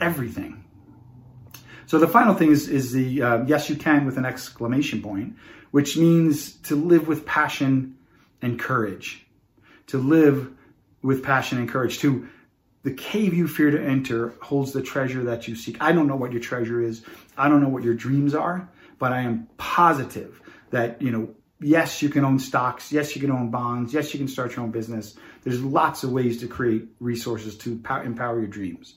everything. 0.00 0.64
So 1.86 1.98
the 1.98 2.08
final 2.08 2.34
thing 2.34 2.50
is, 2.50 2.68
is 2.68 2.92
the 2.92 3.22
uh, 3.22 3.44
yes, 3.44 3.70
you 3.70 3.76
can 3.76 4.04
with 4.04 4.18
an 4.18 4.26
exclamation 4.26 5.00
point, 5.02 5.36
which 5.76 5.98
means 5.98 6.52
to 6.52 6.74
live 6.74 7.06
with 7.06 7.26
passion 7.26 7.98
and 8.40 8.58
courage. 8.58 9.26
To 9.88 9.98
live 9.98 10.50
with 11.02 11.22
passion 11.22 11.58
and 11.58 11.68
courage. 11.68 11.98
To 11.98 12.26
the 12.82 12.94
cave 12.94 13.34
you 13.34 13.46
fear 13.46 13.70
to 13.70 13.78
enter 13.78 14.32
holds 14.40 14.72
the 14.72 14.80
treasure 14.80 15.24
that 15.24 15.46
you 15.46 15.54
seek. 15.54 15.76
I 15.82 15.92
don't 15.92 16.06
know 16.06 16.16
what 16.16 16.32
your 16.32 16.40
treasure 16.40 16.80
is. 16.80 17.04
I 17.36 17.50
don't 17.50 17.60
know 17.60 17.68
what 17.68 17.82
your 17.82 17.92
dreams 17.92 18.34
are, 18.34 18.70
but 18.98 19.12
I 19.12 19.20
am 19.20 19.48
positive 19.58 20.40
that, 20.70 21.02
you 21.02 21.10
know, 21.10 21.34
yes, 21.60 22.00
you 22.00 22.08
can 22.08 22.24
own 22.24 22.38
stocks. 22.38 22.90
Yes, 22.90 23.14
you 23.14 23.20
can 23.20 23.30
own 23.30 23.50
bonds. 23.50 23.92
Yes, 23.92 24.14
you 24.14 24.18
can 24.18 24.28
start 24.28 24.56
your 24.56 24.64
own 24.64 24.70
business. 24.70 25.14
There's 25.42 25.62
lots 25.62 26.04
of 26.04 26.10
ways 26.10 26.40
to 26.40 26.46
create 26.46 26.88
resources 27.00 27.54
to 27.58 27.72
empower 28.02 28.38
your 28.38 28.48
dreams. 28.48 28.94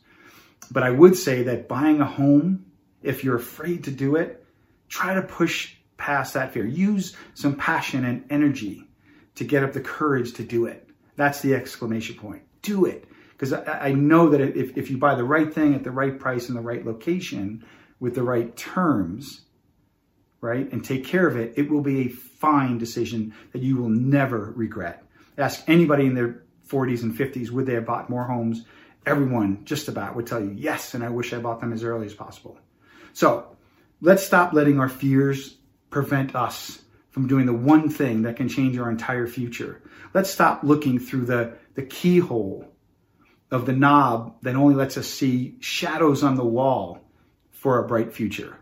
But 0.71 0.83
I 0.83 0.91
would 0.91 1.17
say 1.17 1.43
that 1.43 1.67
buying 1.67 1.99
a 1.99 2.05
home, 2.05 2.67
if 3.03 3.25
you're 3.25 3.35
afraid 3.35 3.83
to 3.83 3.91
do 3.91 4.15
it, 4.15 4.45
try 4.87 5.15
to 5.15 5.21
push 5.21 5.75
past 6.09 6.33
that 6.33 6.51
fear. 6.51 6.65
Use 6.65 7.15
some 7.35 7.55
passion 7.55 8.03
and 8.03 8.25
energy 8.31 8.83
to 9.35 9.43
get 9.43 9.63
up 9.63 9.73
the 9.73 9.79
courage 9.79 10.33
to 10.33 10.43
do 10.43 10.65
it. 10.65 10.89
That's 11.17 11.39
the 11.41 11.53
exclamation 11.53 12.15
point. 12.15 12.41
Do 12.63 12.85
it 12.85 13.05
because 13.33 13.53
I, 13.53 13.89
I, 13.89 13.91
know 13.93 14.29
that 14.29 14.41
if, 14.41 14.75
if 14.75 14.89
you 14.89 14.97
buy 14.97 15.13
the 15.13 15.23
right 15.23 15.53
thing 15.53 15.75
at 15.75 15.83
the 15.83 15.91
right 15.91 16.19
price 16.19 16.49
in 16.49 16.55
the 16.55 16.61
right 16.61 16.83
location 16.83 17.63
with 17.99 18.15
the 18.15 18.23
right 18.23 18.57
terms, 18.57 19.41
right, 20.41 20.67
and 20.71 20.83
take 20.83 21.05
care 21.05 21.27
of 21.27 21.37
it, 21.37 21.53
it 21.57 21.69
will 21.69 21.81
be 21.81 22.07
a 22.07 22.09
fine 22.09 22.79
decision 22.79 23.35
that 23.53 23.61
you 23.61 23.77
will 23.77 23.89
never 23.89 24.51
regret. 24.55 25.03
Ask 25.37 25.63
anybody 25.67 26.07
in 26.07 26.15
their 26.15 26.41
40s 26.67 27.03
and 27.03 27.15
50s, 27.15 27.51
would 27.51 27.67
they 27.67 27.75
have 27.75 27.85
bought 27.85 28.09
more 28.09 28.23
homes? 28.23 28.65
Everyone, 29.05 29.63
just 29.63 29.87
about, 29.89 30.15
would 30.15 30.25
tell 30.25 30.41
you, 30.41 30.55
yes, 30.57 30.95
and 30.95 31.03
I 31.03 31.09
wish 31.09 31.33
I 31.33 31.37
bought 31.37 31.59
them 31.59 31.71
as 31.71 31.83
early 31.83 32.07
as 32.07 32.15
possible. 32.15 32.57
So 33.13 33.55
let's 34.01 34.25
stop 34.25 34.53
letting 34.53 34.79
our 34.79 34.89
fears 34.89 35.58
prevent 35.89 36.35
us 36.35 36.81
from 37.09 37.27
doing 37.27 37.45
the 37.45 37.53
one 37.53 37.89
thing 37.89 38.23
that 38.23 38.37
can 38.37 38.49
change 38.49 38.77
our 38.77 38.89
entire 38.89 39.27
future. 39.27 39.81
Let's 40.13 40.29
stop 40.29 40.63
looking 40.63 40.99
through 40.99 41.25
the, 41.25 41.53
the 41.75 41.83
keyhole 41.83 42.71
of 43.51 43.65
the 43.65 43.73
knob 43.73 44.35
that 44.43 44.55
only 44.55 44.75
lets 44.75 44.97
us 44.97 45.07
see 45.07 45.55
shadows 45.59 46.23
on 46.23 46.35
the 46.35 46.45
wall 46.45 47.01
for 47.51 47.79
a 47.79 47.87
bright 47.87 48.13
future. 48.13 48.55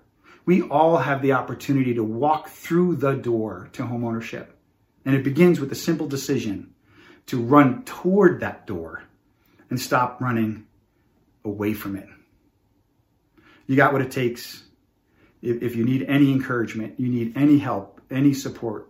We 0.46 0.62
all 0.62 0.98
have 0.98 1.22
the 1.22 1.34
opportunity 1.34 1.96
to 1.96 2.04
walk 2.04 2.48
through 2.48 2.96
the 2.96 3.14
door 3.14 3.70
to 3.74 3.84
homeownership. 3.84 4.48
And 5.04 5.14
it 5.14 5.24
begins 5.24 5.60
with 5.60 5.72
a 5.72 5.76
simple 5.76 6.08
decision 6.08 6.74
to 7.28 7.42
run 7.42 7.84
toward 7.84 8.40
that 8.40 8.66
door 8.66 9.04
and 9.70 9.80
stop 9.80 10.22
running 10.22 10.66
away 11.44 11.74
from 11.74 11.98
it. 11.98 12.08
You 13.68 13.76
got 13.76 13.92
what 13.92 14.02
it 14.02 14.12
takes. 14.12 14.64
If, 15.42 15.62
if 15.62 15.76
you 15.76 15.86
need 15.86 16.04
any 16.04 16.32
encouragement, 16.32 17.00
you 17.00 17.10
need 17.10 17.38
any 17.38 17.58
help, 17.58 18.02
any 18.10 18.34
support, 18.34 18.90